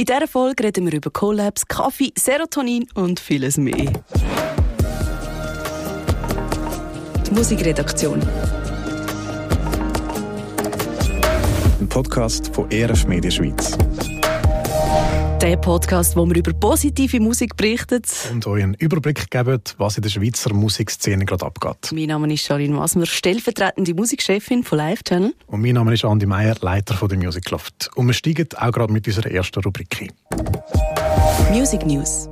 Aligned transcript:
In 0.00 0.06
dieser 0.06 0.26
Folge 0.26 0.64
reden 0.64 0.86
wir 0.86 0.94
über 0.94 1.10
Collabs, 1.10 1.68
Kaffee, 1.68 2.10
Serotonin 2.16 2.86
und 2.94 3.20
vieles 3.20 3.58
mehr. 3.58 3.92
Die 7.26 7.30
Musikredaktion. 7.30 8.22
Ein 11.78 11.88
Podcast 11.90 12.50
von 12.54 12.70
ERF 12.70 13.06
Media 13.06 13.30
Schweiz. 13.30 13.76
Der 15.40 15.56
Podcast, 15.56 16.16
wo 16.16 16.28
wir 16.28 16.36
über 16.36 16.52
positive 16.52 17.18
Musik 17.18 17.56
berichtet. 17.56 18.06
Und 18.30 18.46
euch 18.46 18.62
einen 18.62 18.74
Überblick 18.74 19.30
geben, 19.30 19.60
was 19.78 19.96
in 19.96 20.02
der 20.02 20.10
Schweizer 20.10 20.52
Musikszene 20.52 21.24
gerade 21.24 21.46
abgeht. 21.46 21.92
Mein 21.92 22.08
Name 22.08 22.32
ist 22.32 22.44
Charlene 22.44 22.76
Wasmer, 22.78 23.06
stellvertretende 23.06 23.94
Musikchefin 23.94 24.64
von 24.64 24.76
Live 24.76 25.02
Channel. 25.02 25.34
Und 25.46 25.62
mein 25.62 25.74
Name 25.74 25.94
ist 25.94 26.04
Andi 26.04 26.26
Meier, 26.26 26.56
Leiter 26.60 26.94
von 26.94 27.08
der 27.08 27.16
Music 27.16 27.50
Loft. 27.50 27.90
Und 27.94 28.06
wir 28.06 28.12
steigen 28.12 28.48
auch 28.54 28.70
gerade 28.70 28.92
mit 28.92 29.06
unserer 29.06 29.30
ersten 29.30 29.60
Rubrik 29.62 30.02
ein. 30.02 31.52
Music 31.52 31.86
News. 31.86 32.29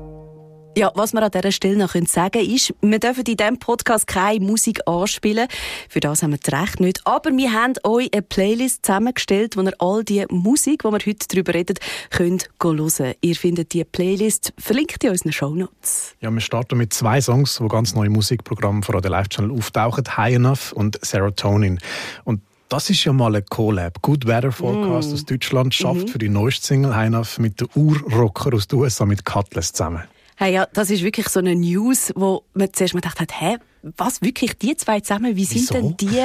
Ja, 0.78 0.92
was 0.94 1.12
wir 1.12 1.20
an 1.20 1.32
dieser 1.32 1.50
Stelle 1.50 1.76
noch 1.76 1.92
sagen 1.92 2.30
können, 2.30 2.54
ist, 2.54 2.72
wir 2.80 3.00
dürfen 3.00 3.24
in 3.26 3.36
diesem 3.36 3.58
Podcast 3.58 4.06
keine 4.06 4.44
Musik 4.44 4.78
anspielen. 4.86 5.48
Für 5.88 5.98
das 5.98 6.22
haben 6.22 6.30
wir 6.30 6.38
das 6.38 6.54
Recht 6.54 6.78
nicht. 6.78 7.04
Aber 7.04 7.36
wir 7.36 7.52
haben 7.52 7.72
euch 7.82 8.08
eine 8.12 8.22
Playlist 8.22 8.86
zusammengestellt, 8.86 9.56
wo 9.56 9.62
ihr 9.62 9.72
all 9.80 10.04
die 10.04 10.24
Musik, 10.30 10.84
die 10.84 10.88
wir 10.88 10.92
heute 10.92 11.26
darüber 11.28 11.54
reden, 11.54 11.74
könnt 12.10 12.48
hören. 12.62 13.14
Ihr 13.20 13.34
findet 13.34 13.72
die 13.72 13.82
Playlist 13.82 14.52
verlinkt 14.56 15.02
in 15.02 15.10
unseren 15.10 15.32
Shownotes. 15.32 16.14
Ja, 16.20 16.30
wir 16.30 16.40
starten 16.40 16.78
mit 16.78 16.94
zwei 16.94 17.20
Songs, 17.20 17.60
wo 17.60 17.66
ganz 17.66 17.96
neue 17.96 18.10
Musikprogramme 18.10 18.84
von 18.84 19.02
der 19.02 19.10
Live 19.10 19.30
Channel 19.30 19.50
auftauchen. 19.50 20.04
High 20.16 20.36
Enough 20.36 20.70
und 20.74 21.04
Serotonin. 21.04 21.80
Und 22.22 22.40
das 22.68 22.88
ist 22.88 23.02
ja 23.02 23.12
mal 23.12 23.34
ein 23.34 23.44
Collab. 23.46 24.00
Good 24.00 24.28
Weather 24.28 24.52
Forecast 24.52 25.10
mm. 25.10 25.14
aus 25.14 25.24
Deutschland 25.24 25.74
schafft 25.74 26.06
mm 26.06 26.12
für 26.12 26.18
die 26.18 26.28
neueste 26.28 26.68
Single 26.68 26.94
High 26.94 27.08
Enough 27.08 27.38
mit 27.40 27.60
der 27.60 27.66
Urrocker 27.74 28.54
aus 28.54 28.68
den 28.68 28.78
USA 28.78 29.06
mit 29.06 29.24
Cutlass 29.24 29.72
zusammen. 29.72 30.04
Hey, 30.40 30.52
ja, 30.52 30.68
das 30.72 30.88
ist 30.90 31.02
wirklich 31.02 31.28
so 31.30 31.40
eine 31.40 31.56
News, 31.56 32.12
wo 32.14 32.44
man 32.54 32.72
zuerst 32.72 32.94
mal 32.94 33.00
gedacht 33.00 33.18
hat, 33.18 33.40
hä, 33.40 33.56
was, 33.82 34.22
wirklich 34.22 34.56
die 34.58 34.76
zwei 34.76 35.00
zusammen? 35.00 35.36
Wie 35.36 35.44
sind 35.44 35.60
Wieso? 35.60 35.74
denn 35.74 35.96
die 35.96 36.22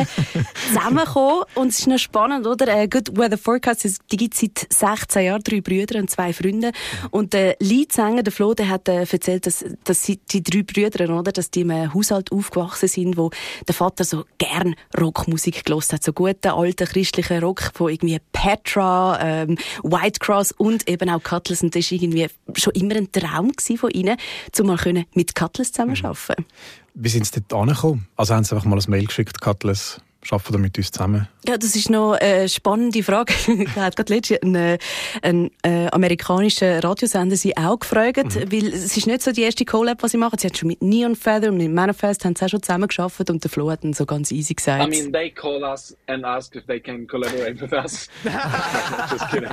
zusammengekommen? 0.68 1.44
Und 1.56 1.70
es 1.70 1.80
ist 1.80 1.88
noch 1.88 1.98
spannend, 1.98 2.48
oder? 2.48 2.68
Äh, 2.68 2.88
Good 2.88 3.18
Weather 3.18 3.38
Forecast, 3.38 3.86
die 4.12 4.18
gibt 4.18 4.34
es 4.34 4.42
seit 4.42 5.00
16 5.00 5.26
Jahren, 5.26 5.44
drei 5.44 5.62
Brüder 5.62 6.00
und 6.00 6.10
zwei 6.10 6.34
Freunde. 6.34 6.72
Und 7.12 7.34
der 7.34 7.56
Leadsänger, 7.60 8.24
der 8.24 8.34
Flo, 8.34 8.54
der 8.54 8.70
hat 8.70 8.88
äh, 8.88 9.02
erzählt, 9.04 9.46
dass, 9.46 9.64
dass 9.84 10.04
sie, 10.04 10.20
die 10.32 10.44
drei 10.44 10.64
Brüder, 10.64 11.18
oder, 11.18 11.32
dass 11.32 11.52
die 11.52 11.62
in 11.62 11.72
einem 11.72 11.94
Haushalt 11.94 12.32
aufgewachsen 12.32 12.88
sind, 12.88 13.18
wo 13.18 13.30
der 13.68 13.76
Vater 13.76 14.04
so 14.04 14.26
gern 14.38 14.76
Rockmusik 15.00 15.66
gelost 15.66 15.94
hat. 15.94 16.04
So 16.04 16.14
guten, 16.14 16.50
alten, 16.50 16.88
christlichen 16.88 17.44
Rock 17.44 17.72
von 17.74 17.92
irgendwie 17.92 18.20
Petra, 18.32 19.20
ähm, 19.22 19.58
Whitecross 19.84 20.52
und 20.52 20.88
eben 20.90 21.10
auch 21.10 21.22
Cutlass. 21.24 21.62
Und 21.62 21.76
das 21.76 21.92
war 21.92 22.02
irgendwie 22.02 22.28
schon 22.56 22.74
immer 22.74 22.96
ein 22.96 23.12
Traum 23.12 23.52
von 23.78 23.92
ihnen, 23.92 24.18
um 24.60 24.68
mal 24.68 25.06
mit 25.14 25.36
Cutlass 25.36 25.72
zusammenzuarbeiten. 25.72 26.46
Mhm. 26.48 26.83
Wie 26.94 27.10
sind 27.10 27.26
sie 27.26 27.42
dort 27.42 27.62
angekommen? 27.62 28.08
Also 28.16 28.36
haben 28.36 28.44
sie 28.44 28.54
einfach 28.56 28.68
mal 28.68 28.78
ein 28.78 28.90
Mail 28.90 29.06
geschickt, 29.06 29.42
Cutlass, 29.42 30.00
arbeiten 30.32 30.62
mit 30.62 30.78
uns 30.78 30.92
zusammen? 30.92 31.28
Ja, 31.48 31.58
das 31.58 31.76
ist 31.76 31.90
noch 31.90 32.14
eine 32.14 32.48
spannende 32.48 33.04
Frage. 33.04 33.34
ich 33.48 33.76
habe 33.76 33.96
gerade 33.96 34.14
letztens 34.14 34.42
einen, 34.44 34.78
einen 35.22 35.52
äh, 35.64 35.88
amerikanischen 35.92 36.80
Radiosender 36.80 37.36
sie 37.36 37.58
auch 37.58 37.80
gefragt, 37.80 38.36
mhm. 38.36 38.52
weil 38.52 38.68
es 38.68 38.96
ist 38.96 39.08
nicht 39.08 39.22
so 39.22 39.32
die 39.32 39.42
erste 39.42 39.66
Collab, 39.66 40.02
was 40.02 40.12
sie 40.12 40.18
machen. 40.18 40.40
Sie 40.40 40.48
haben 40.48 40.56
schon 40.56 40.68
mit 40.68 40.82
Neon 40.82 41.16
Feather 41.16 41.50
und 41.50 41.58
mit 41.58 41.72
Manifest 41.72 42.24
haben 42.24 42.36
sie 42.36 42.46
auch 42.46 42.50
schon 42.50 42.64
zusammen 42.64 42.88
geschafft 42.88 43.30
und 43.30 43.44
der 43.44 43.52
Flo 43.52 43.70
hat 43.70 43.84
dann 43.84 43.94
so 43.94 44.06
ganz 44.06 44.32
easy 44.32 44.54
gesagt. 44.54 44.86
I 44.86 44.90
mean, 44.90 45.12
they 45.12 45.30
call 45.30 45.64
us 45.64 45.96
and 46.08 46.24
ask 46.24 46.56
if 46.56 46.66
they 46.66 46.80
can 46.80 47.08
collaborate 47.08 47.60
with 47.60 47.74
us. 47.74 48.08
Just 49.12 49.30
kidding. 49.30 49.50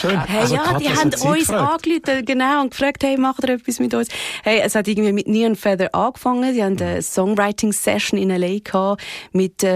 Schön. 0.00 0.20
Hey, 0.24 0.40
also, 0.40 0.54
ja, 0.54 0.78
die 0.78 0.88
haben 0.88 1.10
uns 1.10 1.50
angerufen, 1.50 2.24
genau, 2.24 2.62
und 2.62 2.70
gefragt, 2.70 3.02
hey, 3.02 3.16
macht 3.16 3.42
ihr 3.42 3.54
etwas 3.54 3.80
mit 3.80 3.92
uns? 3.94 4.08
Hey, 4.44 4.60
es 4.62 4.74
hat 4.74 4.86
irgendwie 4.86 5.12
mit 5.12 5.26
Neon 5.26 5.56
Feather 5.56 5.92
angefangen. 5.94 6.54
Sie 6.54 6.62
haben 6.62 6.80
eine 6.80 7.02
Songwriting-Session 7.02 8.18
in 8.18 8.30
L.A. 8.30 8.58
gehabt 8.58 9.02
mit, 9.32 9.64
äh, 9.64 9.71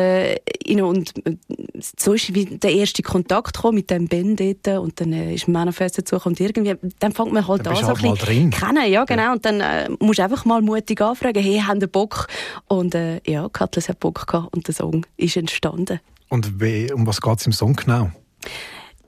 und 0.80 1.12
so 1.80 2.14
ist 2.14 2.34
wie 2.34 2.44
der 2.44 2.72
erste 2.72 3.02
Kontakt 3.02 3.54
gekommen 3.54 3.76
mit 3.76 3.90
dem 3.90 4.08
Ben 4.08 4.36
dort 4.36 4.78
und 4.78 5.00
dann 5.00 5.12
äh, 5.12 5.34
ist 5.34 5.48
Manifest 5.48 5.98
dazu 5.98 6.18
und 6.24 6.40
irgendwie, 6.40 6.74
dann 6.98 7.12
fängt 7.12 7.32
man 7.32 7.46
halt 7.46 7.66
dann 7.66 7.76
an, 7.76 7.80
so 7.80 7.88
halt 7.88 8.04
ein 8.04 8.14
bisschen 8.14 8.50
kennen, 8.50 8.90
ja 8.90 9.04
genau, 9.04 9.22
ja. 9.22 9.32
und 9.32 9.44
dann 9.44 9.60
äh, 9.60 9.88
musst 10.00 10.18
du 10.18 10.24
einfach 10.24 10.44
mal 10.44 10.62
mutig 10.62 11.00
anfragen, 11.00 11.42
hey, 11.42 11.60
haben 11.60 11.80
ihr 11.80 11.86
Bock? 11.86 12.26
Und 12.68 12.94
äh, 12.94 13.20
ja, 13.26 13.48
Katlas 13.48 13.88
hat 13.88 14.00
Bock 14.00 14.26
gehabt 14.26 14.54
und 14.54 14.66
der 14.66 14.74
Song 14.74 15.06
ist 15.16 15.36
entstanden. 15.36 16.00
Und 16.28 16.60
wie, 16.60 16.92
um 16.92 17.06
was 17.06 17.20
geht 17.20 17.38
es 17.38 17.46
im 17.46 17.52
Song 17.52 17.74
genau? 17.74 18.10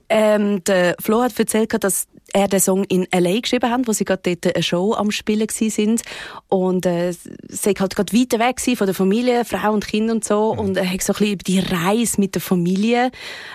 Ähm, 0.09 0.65
der 0.65 0.97
Flo 1.01 1.23
hat 1.23 1.39
erzählt, 1.39 1.73
dass 1.83 2.07
er 2.33 2.49
den 2.49 2.61
Song 2.61 2.85
in 2.85 3.11
L.A. 3.11 3.41
geschrieben 3.41 3.71
hat, 3.71 3.87
wo 3.87 3.93
sie 3.93 4.05
gerade 4.05 4.37
dort 4.37 4.55
eine 4.55 4.63
Show 4.63 4.95
am 4.95 5.11
Spielen 5.11 5.49
sind 5.49 6.03
und 6.49 6.87
äh, 6.87 7.13
sie 7.13 7.75
halt 7.79 7.97
gerade 7.97 8.13
weiter 8.13 8.39
weg 8.39 8.61
von 8.61 8.87
der 8.87 8.95
Familie, 8.95 9.45
Frau 9.45 9.73
und 9.73 9.87
Kind 9.87 10.11
und 10.11 10.25
so 10.25 10.55
mhm. 10.55 10.61
und 10.61 10.77
er 10.77 10.91
hat 10.91 11.03
so 11.03 11.13
ein 11.13 11.19
bisschen 11.19 11.33
über 11.33 11.45
die 11.45 11.61
Reise 11.61 12.21
mit 12.21 12.35
der 12.35 12.43
Familie 12.43 13.11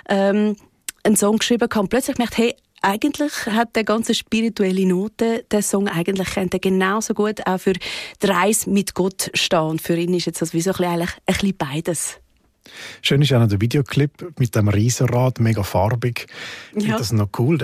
ähm, 0.10 0.56
einen 1.04 1.16
Song 1.16 1.38
geschrieben 1.38 1.70
und 1.76 1.90
plötzlich 1.90 2.16
gemerkt, 2.16 2.38
hey, 2.38 2.56
eigentlich 2.82 3.46
hat 3.46 3.76
der 3.76 3.86
ganze 3.86 4.14
spirituelle 4.14 4.86
Note 4.86 5.46
der 5.50 5.62
Song 5.62 5.88
eigentlich 5.88 6.32
könnte 6.32 6.60
genauso 6.60 7.14
gut 7.14 7.46
auch 7.48 7.60
für 7.60 7.74
die 7.74 8.28
Reise 8.28 8.70
mit 8.70 8.94
Gott 8.94 9.32
stehen 9.34 9.60
und 9.60 9.82
für 9.82 9.96
ihn 9.96 10.14
ist 10.14 10.26
jetzt 10.26 10.42
das 10.42 10.54
wie 10.54 10.62
so 10.62 10.72
ein 10.72 10.78
bisschen, 10.78 10.92
eigentlich 10.92 11.12
ein 11.26 11.34
bisschen 11.34 11.58
beides. 11.58 12.20
Schön 13.02 13.22
ist 13.22 13.34
auch 13.34 13.40
noch 13.40 13.48
der 13.48 13.62
Videoclip 13.62 14.34
mit 14.40 14.56
dem 14.56 14.68
Riesenrad, 14.68 15.40
mega 15.40 15.64
farbig. 15.64 16.28
Ich 16.76 16.86
ja. 16.86 16.98
das 16.98 17.12
noch 17.12 17.30
cool, 17.38 17.58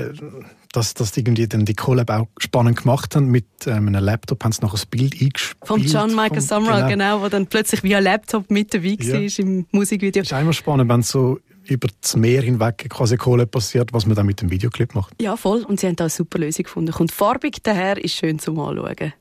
dass, 0.72 0.94
die 0.94 1.22
irgendwie 1.22 1.48
dann 1.48 1.66
die 1.66 1.74
Collab 1.74 2.10
auch 2.12 2.28
spannend 2.38 2.78
gemacht 2.78 3.16
haben. 3.16 3.28
Mit 3.28 3.48
ähm, 3.66 3.88
einem 3.88 4.04
Laptop 4.04 4.44
haben 4.44 4.52
sie 4.52 4.62
noch 4.62 4.74
ein 4.74 4.82
Bild 4.90 5.14
eingespielt. 5.20 5.58
Von 5.66 5.82
John 5.82 6.16
Michael 6.16 6.42
Summerall, 6.42 6.90
genau. 6.90 7.16
genau, 7.16 7.22
wo 7.24 7.30
dann 7.30 7.48
plötzlich 7.48 7.84
via 7.84 8.00
Laptop 8.00 8.52
mit 8.52 8.74
dabei 8.74 8.98
ja. 9.00 9.14
war 9.14 9.40
im 9.40 9.66
Musikvideo. 9.72 10.22
Es 10.22 10.32
ist 10.32 10.40
immer 10.40 10.54
spannend, 10.54 10.90
wenn 10.90 11.02
so 11.02 11.40
über 11.66 11.88
das 12.02 12.16
Meer 12.16 12.42
hinweg 12.42 12.88
quasi 12.90 13.18
Kohle 13.18 13.46
passiert, 13.46 13.94
was 13.94 14.06
man 14.06 14.16
dann 14.16 14.26
mit 14.26 14.42
dem 14.42 14.52
Videoclip 14.52 14.96
macht. 14.96 15.14
Ja, 15.22 15.38
voll. 15.38 15.64
Und 15.64 15.80
sie 15.80 15.88
haben 15.88 15.96
da 15.96 16.06
eine 16.06 16.10
super 16.10 16.40
Lösung 16.40 16.64
gefunden. 16.64 16.94
Und 16.94 17.12
farbig 17.12 17.64
daher 17.64 18.04
ist 18.04 18.16
schön 18.16 18.40
zum 18.40 18.60
Anschauen. 18.60 19.14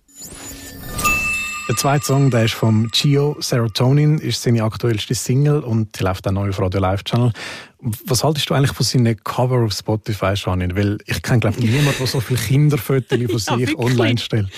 Der 1.69 1.77
zweite 1.77 2.07
Song, 2.07 2.31
der 2.31 2.45
ist 2.45 2.55
vom 2.55 2.89
Gio 2.93 3.37
Serotonin, 3.41 4.19
ist 4.19 4.43
seine 4.43 4.63
aktuellste 4.63 5.15
Single 5.15 5.61
und 5.61 5.99
die 5.99 6.03
läuft 6.03 6.27
auch 6.27 6.33
neu 6.33 6.49
auf 6.49 6.59
Radio 6.59 6.81
Live 6.81 7.05
Channel. 7.05 7.31
Was 7.81 8.25
haltest 8.25 8.51
du 8.51 8.55
eigentlich 8.55 8.73
von 8.73 8.85
seinen 8.85 9.17
Cover 9.23 9.65
auf 9.65 9.73
Spotify, 9.73 10.33
Janine? 10.35 10.75
Weil 10.75 10.99
ich 11.07 11.23
kenne, 11.23 11.39
glaube 11.39 11.61
ich, 11.61 11.65
niemanden, 11.65 11.95
der 11.97 12.07
so 12.09 12.19
viele 12.19 12.41
Kinderfotos 12.41 13.09
von 13.45 13.61
ja, 13.61 13.67
sich 13.67 13.79
wirklich. 13.79 13.79
online 13.79 14.19
stellt. 14.19 14.49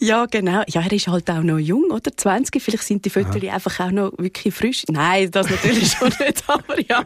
Ja, 0.00 0.26
genau. 0.26 0.62
Ja, 0.66 0.80
er 0.80 0.92
ist 0.92 1.06
halt 1.06 1.30
auch 1.30 1.42
noch 1.42 1.58
jung, 1.58 1.92
oder? 1.92 2.10
20. 2.16 2.60
Vielleicht 2.60 2.82
sind 2.82 3.04
die 3.04 3.10
Fotos 3.10 3.40
ja. 3.40 3.54
einfach 3.54 3.78
auch 3.78 3.92
noch 3.92 4.12
wirklich 4.18 4.52
frisch. 4.52 4.82
Nein, 4.90 5.30
das 5.30 5.48
natürlich 5.48 5.92
schon 5.92 6.08
nicht. 6.18 6.42
Aber 6.48 6.80
ja, 6.88 7.04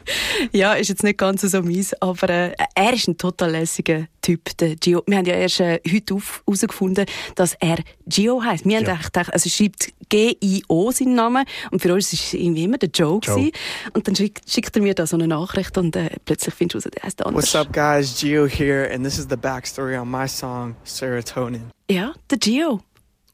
ja, 0.53 0.73
ist 0.73 0.89
jetzt 0.89 1.03
nicht 1.03 1.19
ganz 1.19 1.43
so 1.43 1.63
mies. 1.63 1.93
Aber 2.01 2.31
äh, 2.31 2.53
er 2.75 2.93
ist 2.95 3.07
ein 3.07 3.19
total 3.19 3.51
lässiger 3.51 4.07
Typ, 4.23 4.57
der 4.57 4.77
Gio. 4.77 5.03
Wir 5.07 5.19
haben 5.19 5.27
ja 5.27 5.35
erst 5.35 5.61
äh, 5.61 5.81
heute 5.87 6.17
herausgefunden, 6.47 7.05
dass 7.35 7.55
er 7.61 7.77
Gio 8.07 8.43
heißt. 8.43 8.65
Wir 8.65 8.81
ja. 8.81 8.89
haben 8.89 9.03
gedacht, 9.03 9.33
also 9.33 9.51
schreibt 9.51 9.93
G-I-O 10.09 10.91
seinen 10.93 11.15
Namen. 11.15 11.45
Und 11.71 11.83
für 11.83 11.93
uns 11.93 12.11
war 12.11 12.19
es 12.19 12.33
irgendwie 12.33 12.65
immer 12.65 12.79
der 12.79 12.89
Joe. 12.89 13.21
Joe. 13.23 13.51
Und 13.93 14.09
dann 14.09 14.17
schickt, 14.17 14.51
schickt 14.51 14.75
er 14.75 14.83
mir 14.83 14.95
da 14.95 15.07
so 15.07 15.17
eine 15.17 15.29
Nachricht 15.29 15.58
Nachricht 15.59 15.77
und 15.79 15.97
äh, 15.97 16.11
plötzlich 16.25 16.55
findest 16.55 16.87
du 16.87 16.89
raus, 16.89 16.93
der 16.95 17.03
heißt 17.03 17.27
anders. 17.27 17.43
What's 17.43 17.55
up 17.55 17.73
guys, 17.73 18.21
Gio 18.21 18.47
here 18.47 18.91
and 18.93 19.05
this 19.05 19.19
is 19.19 19.27
the 19.29 19.37
backstory 19.37 19.99
on 19.99 20.11
my 20.11 20.29
song 20.29 20.77
Serotonin. 20.85 21.71
Ja, 21.91 22.13
der 22.31 22.39
Gio. 22.39 22.81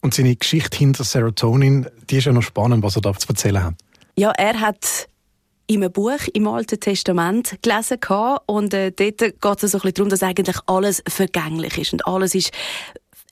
Und 0.01 0.15
seine 0.15 0.37
Geschichte 0.37 0.77
hinter 0.77 1.05
Serotonin, 1.05 1.87
die 2.11 2.19
ist 2.19 2.25
ja 2.25 2.33
noch 2.33 2.43
spannend, 2.43 2.83
was 2.83 2.97
er 2.97 3.03
da 3.03 3.15
zu 3.15 3.29
erzählen 3.29 3.63
hat. 3.63 3.75
Ja, 4.17 4.31
er 4.33 4.61
hat 4.61 5.09
in 5.67 5.83
einem 5.83 5.93
Buch 5.93 6.29
im 6.35 6.47
Alten 6.47 6.79
Testament 6.79 7.57
gelesen 7.63 7.99
und 8.47 8.75
äh, 8.75 8.93
dort 8.93 9.19
geht 9.19 9.63
es 9.63 9.73
so 9.73 9.79
ein 9.79 9.81
bisschen 9.81 9.95
darum, 9.95 10.09
dass 10.11 10.23
eigentlich 10.23 10.59
alles 10.67 11.03
vergänglich 11.09 11.79
ist 11.79 11.93
und 11.95 12.07
alles 12.07 12.35
ist 12.35 12.51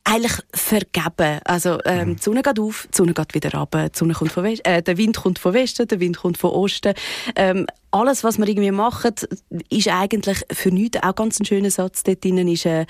eigentlich 0.04 0.32
vergeben. 0.52 1.40
Also 1.44 1.78
ähm, 1.84 2.10
mhm. 2.10 2.16
die 2.16 2.22
Sonne 2.22 2.42
geht 2.42 2.58
auf, 2.58 2.88
die 2.92 2.96
Sonne 2.96 3.14
geht 3.14 3.34
wieder 3.34 3.52
runter, 3.58 3.88
die 3.88 3.98
Sonne 3.98 4.14
kommt 4.14 4.32
von 4.32 4.44
Westen, 4.44 4.66
äh, 4.66 4.82
der 4.82 4.96
Wind 4.96 5.16
kommt 5.16 5.38
von 5.38 5.54
Westen, 5.54 5.86
der 5.86 6.00
Wind 6.00 6.18
kommt 6.18 6.38
von 6.38 6.50
Osten. 6.50 6.94
Ähm, 7.36 7.66
alles, 7.90 8.24
was 8.24 8.38
wir 8.38 8.48
irgendwie 8.48 8.70
machen, 8.70 9.14
ist 9.70 9.88
eigentlich 9.88 10.44
für 10.50 10.70
nichts. 10.70 11.02
Auch 11.02 11.14
ganz 11.14 11.38
ein 11.38 11.44
schöner 11.44 11.70
Satz 11.70 12.02
dort 12.02 12.24
drinnen 12.24 12.48
ist, 12.48 12.66
äh, 12.66 12.86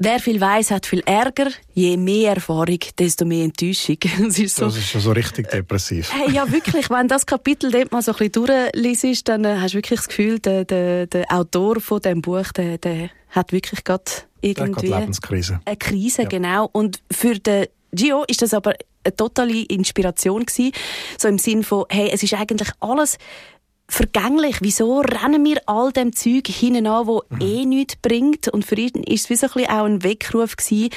Wer 0.00 0.20
viel 0.20 0.40
weiß, 0.40 0.70
hat 0.70 0.86
viel 0.86 1.00
Ärger. 1.00 1.48
Je 1.74 1.96
mehr 1.96 2.34
Erfahrung, 2.34 2.78
desto 2.98 3.24
mehr 3.24 3.44
Enttäuschung. 3.44 3.96
Das 4.18 4.38
ist, 4.38 4.56
so, 4.56 4.66
das 4.66 4.76
ist 4.76 4.90
schon 4.90 5.00
so 5.00 5.12
richtig 5.12 5.48
depressiv. 5.50 6.12
Hey, 6.12 6.32
ja, 6.32 6.50
wirklich. 6.50 6.88
Wenn 6.88 7.08
das 7.08 7.26
Kapitel 7.26 7.70
dort 7.70 7.90
mal 7.90 8.02
so 8.02 8.12
ein 8.12 8.18
bisschen 8.18 8.44
durchliest, 8.72 9.28
dann 9.28 9.44
äh, 9.44 9.56
hast 9.60 9.74
du 9.74 9.78
wirklich 9.78 9.98
das 9.98 10.08
Gefühl, 10.08 10.38
der, 10.38 10.64
der, 10.64 11.06
der 11.06 11.32
Autor 11.32 11.80
von 11.80 12.00
dem 12.00 12.22
Buch, 12.22 12.52
der, 12.52 12.78
der 12.78 13.10
hat 13.30 13.52
wirklich 13.52 13.82
gerade 13.82 14.04
irgendwie 14.40 14.88
Lebenskrise. 14.88 15.60
eine 15.64 15.76
Krise, 15.76 16.22
ja. 16.22 16.28
genau. 16.28 16.68
Und 16.72 17.00
für 17.10 17.38
den 17.38 17.66
Gio 17.92 18.24
ist 18.28 18.42
das 18.42 18.54
aber 18.54 18.74
eine 19.04 19.16
totale 19.16 19.64
Inspiration 19.64 20.46
gewesen. 20.46 20.72
So 21.18 21.28
im 21.28 21.38
Sinn 21.38 21.64
von, 21.64 21.86
hey, 21.88 22.10
es 22.12 22.22
ist 22.22 22.34
eigentlich 22.34 22.70
alles 22.80 23.18
vergänglich. 23.88 24.58
Wieso 24.60 25.00
rennen 25.00 25.44
wir 25.44 25.60
all 25.66 25.92
dem 25.92 26.12
Zeug 26.12 26.46
hinein 26.46 26.86
an, 26.86 27.06
wo 27.06 27.22
mhm. 27.30 27.40
eh 27.40 27.64
nichts 27.64 27.96
bringt? 27.96 28.48
Und 28.48 28.64
für 28.64 28.76
ihn 28.76 29.02
ist 29.04 29.24
es 29.24 29.30
wie 29.30 29.36
so 29.36 29.46
ein 29.46 29.52
bisschen 29.54 29.70
auch 29.70 29.84
ein 29.84 30.02
Weckruf 30.02 30.56
gewesen, 30.56 30.90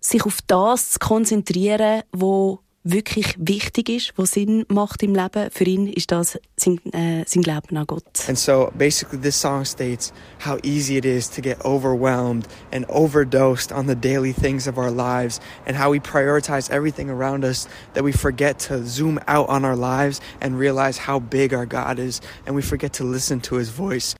sich 0.00 0.24
auf 0.24 0.38
das 0.46 0.92
zu 0.92 0.98
konzentrieren, 0.98 2.02
wo 2.12 2.60
wirklich 2.82 3.34
wichtig 3.38 3.88
ist, 3.88 4.12
was 4.16 4.32
Sinn 4.32 4.64
macht 4.68 5.02
im 5.02 5.14
Leben. 5.14 5.50
Für 5.50 5.64
ihn 5.64 5.86
ist 5.86 6.10
das 6.10 6.38
sein, 6.56 6.78
äh, 6.92 7.24
sein 7.26 7.42
Glauben 7.42 7.76
an 7.76 7.86
Gott. 7.86 8.04
And 8.28 8.38
so 8.38 8.70
basically 8.76 9.18
this 9.18 9.38
song 9.38 9.64
states 9.64 10.12
how 10.44 10.58
easy 10.62 10.96
it 10.96 11.04
is 11.04 11.28
to 11.30 11.42
get 11.42 11.62
overwhelmed 11.64 12.46
and 12.72 12.86
overdosed 12.88 13.72
on 13.72 13.86
the 13.86 13.94
daily 13.94 14.32
things 14.32 14.66
of 14.66 14.78
our 14.78 14.90
lives 14.90 15.40
and 15.66 15.78
how 15.78 15.92
we 15.92 15.98
prioritize 15.98 16.70
everything 16.70 17.10
around 17.10 17.44
us 17.44 17.68
that 17.94 18.02
we 18.02 18.12
forget 18.12 18.58
to 18.58 18.82
zoom 18.84 19.18
out 19.26 19.48
on 19.48 19.64
our 19.64 19.76
lives 19.76 20.20
and 20.40 20.58
realize 20.58 20.98
how 21.06 21.20
big 21.20 21.52
our 21.52 21.66
God 21.66 21.98
is 21.98 22.20
and 22.46 22.56
we 22.56 22.62
forget 22.62 22.92
to 22.94 23.04
listen 23.04 23.40
to 23.42 23.56
his 23.56 23.70
voice. 23.70 24.14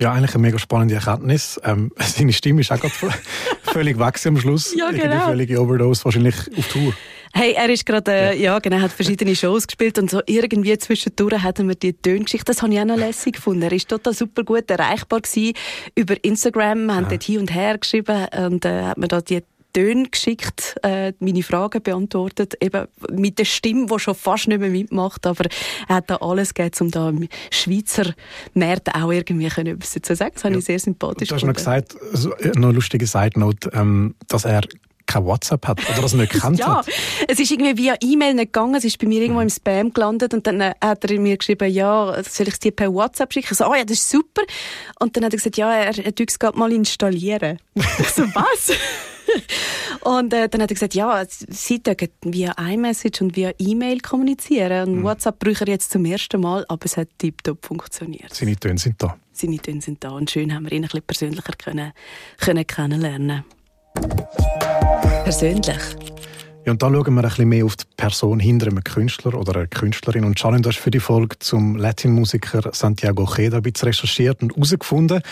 Ja, 0.00 0.12
eigentlich 0.12 0.34
eine 0.34 0.40
mega 0.40 0.58
spannende 0.58 0.94
Erkenntnis. 0.94 1.60
Ähm, 1.62 1.92
seine 1.98 2.32
Stimme 2.32 2.62
ist 2.62 2.72
auch 2.72 2.80
gerade 2.80 2.94
völlig 3.62 3.98
weg 3.98 4.18
am 4.26 4.38
Schluss. 4.38 4.74
Ja, 4.74 4.90
genau. 4.90 5.04
Irgendwie 5.04 5.24
völlige 5.26 5.60
Overdose, 5.60 6.04
wahrscheinlich 6.04 6.34
auf 6.56 6.68
Tour. 6.68 6.94
Hey, 7.32 7.52
er 7.52 7.68
ist 7.70 7.86
gerade, 7.86 8.10
äh, 8.10 8.36
ja. 8.36 8.54
ja. 8.54 8.58
genau, 8.58 8.80
hat 8.80 8.92
verschiedene 8.92 9.36
Shows 9.36 9.66
gespielt 9.66 9.98
und 9.98 10.10
so 10.10 10.20
irgendwie 10.26 10.76
zwischendurch 10.78 11.42
hatten 11.42 11.68
wir 11.68 11.74
die 11.76 11.92
Töngeschichte. 11.92 12.46
Das 12.46 12.62
habe 12.62 12.72
ich 12.72 12.80
auch 12.80 12.84
noch 12.84 12.96
lässig 12.96 13.34
gefunden. 13.34 13.62
Er 13.62 13.72
ist 13.72 13.88
total 13.88 14.14
super 14.14 14.42
gut 14.42 14.70
erreichbar 14.70 15.20
gewesen 15.20 15.54
über 15.94 16.22
Instagram. 16.24 16.86
Wir 16.86 16.94
haben 16.96 17.04
ja. 17.04 17.10
dort 17.10 17.22
hin 17.22 17.38
und 17.38 17.54
her 17.54 17.78
geschrieben 17.78 18.26
und 18.36 18.64
äh, 18.64 18.82
hat 18.82 18.98
mir 18.98 19.08
da 19.08 19.20
die 19.20 19.42
Töne 19.72 20.08
geschickt, 20.08 20.76
äh, 20.82 21.12
meine 21.20 21.42
Fragen 21.42 21.82
beantwortet, 21.82 22.54
eben 22.60 22.86
mit 23.10 23.38
der 23.38 23.44
Stimme, 23.44 23.86
die 23.86 23.98
schon 23.98 24.14
fast 24.14 24.48
nicht 24.48 24.60
mehr 24.60 24.70
mitmacht, 24.70 25.26
aber 25.26 25.44
er 25.88 25.96
hat 25.96 26.10
da 26.10 26.16
alles 26.16 26.54
gegeben, 26.54 26.76
um 26.80 26.90
da 26.90 27.08
im 27.08 27.28
Schweizer 27.50 28.12
Markt 28.54 28.94
auch 28.94 29.12
irgendwie 29.12 29.46
etwas 29.46 29.92
zu 29.92 30.16
sagen. 30.16 30.32
Das 30.34 30.44
habe 30.44 30.54
ja. 30.54 30.58
ich 30.58 30.64
sehr 30.64 30.78
sympathisch 30.78 31.28
Du 31.28 31.34
hast 31.34 31.44
noch 31.44 31.54
gesagt, 31.54 31.94
so, 32.12 32.30
noch 32.30 32.54
eine 32.56 32.72
lustige 32.72 33.06
Side-Note, 33.06 33.70
ähm, 33.74 34.14
dass 34.28 34.44
er 34.44 34.62
kein 35.10 35.24
WhatsApp 35.24 35.66
hat 35.66 35.90
oder 35.90 36.02
das 36.02 36.14
nicht 36.14 36.32
kennt 36.32 36.58
ja, 36.60 36.78
hat. 36.78 36.88
es 37.26 37.40
ist 37.40 37.50
irgendwie 37.50 37.76
via 37.76 37.96
E-Mail 38.00 38.34
nicht 38.34 38.52
gegangen, 38.52 38.76
es 38.76 38.84
ist 38.84 38.98
bei 38.98 39.08
mir 39.08 39.20
irgendwo 39.20 39.40
im 39.40 39.50
Spam 39.50 39.92
gelandet 39.92 40.32
und 40.34 40.46
dann 40.46 40.60
äh, 40.60 40.74
hat 40.80 41.04
er 41.04 41.18
mir 41.18 41.36
geschrieben, 41.36 41.70
ja, 41.70 42.22
soll 42.22 42.48
ich 42.48 42.54
es 42.54 42.60
dir 42.60 42.70
per 42.70 42.92
WhatsApp 42.92 43.32
schicken? 43.32 43.48
Ich 43.50 43.58
so, 43.58 43.66
oh 43.66 43.74
ja, 43.74 43.84
das 43.84 43.98
ist 43.98 44.08
super. 44.08 44.42
Und 45.00 45.16
dann 45.16 45.24
hat 45.24 45.32
er 45.32 45.38
gesagt, 45.38 45.56
ja, 45.56 45.72
er, 45.72 45.98
er 45.98 46.12
es 46.16 46.38
gerade 46.38 46.58
mal 46.58 46.72
installieren. 46.72 47.58
ich 47.74 48.08
so, 48.08 48.22
was? 48.34 48.72
und 50.00 50.32
äh, 50.32 50.48
dann 50.48 50.62
hat 50.62 50.70
er 50.70 50.74
gesagt, 50.74 50.94
ja, 50.94 51.24
sie 51.28 51.82
dürfen 51.82 52.08
via 52.22 52.52
iMessage 52.52 53.20
und 53.20 53.36
via 53.36 53.52
E-Mail 53.58 54.00
kommunizieren. 54.00 54.88
Und 54.88 54.94
mhm. 54.96 55.04
WhatsApp 55.04 55.38
brauche 55.38 55.62
er 55.62 55.68
jetzt 55.68 55.90
zum 55.90 56.04
ersten 56.04 56.40
Mal, 56.40 56.64
aber 56.68 56.84
es 56.84 56.96
hat 56.96 57.08
tiptop 57.18 57.64
funktioniert. 57.64 58.32
Seine 58.32 58.56
Töne 58.56 58.78
sind 58.78 58.96
da. 58.98 59.16
Seine 59.32 59.58
Töne 59.58 59.80
sind 59.80 60.04
da 60.04 60.10
und 60.10 60.30
schön 60.30 60.54
haben 60.54 60.64
wir 60.64 60.72
ihn 60.72 60.84
ein 60.84 60.88
bisschen 60.88 61.02
persönlicher 61.02 61.52
können, 61.58 61.92
können 62.38 62.66
kennenlernen 62.66 63.44
Persönlich. 65.24 65.76
Ja, 66.66 66.72
und 66.72 66.82
da 66.82 66.90
schauen 66.90 67.14
wir 67.14 67.22
ein 67.22 67.28
bisschen 67.28 67.48
mehr 67.48 67.64
auf 67.64 67.76
die 67.76 67.84
Person 67.96 68.38
hinter 68.38 68.66
einem 68.66 68.84
Künstler 68.84 69.34
oder 69.34 69.56
einer 69.56 69.66
Künstlerin. 69.66 70.24
Und 70.24 70.38
Shannon, 70.38 70.62
du 70.62 70.68
hast 70.68 70.78
für 70.78 70.90
die 70.90 71.00
Folge 71.00 71.38
zum 71.38 71.76
Latin-Musiker 71.76 72.70
Santiago 72.72 73.24
Cheda 73.24 73.56
ein 73.56 73.62
bisschen 73.62 73.88
recherchiert 73.88 74.42
und 74.42 74.54
herausgefunden, 74.54 75.22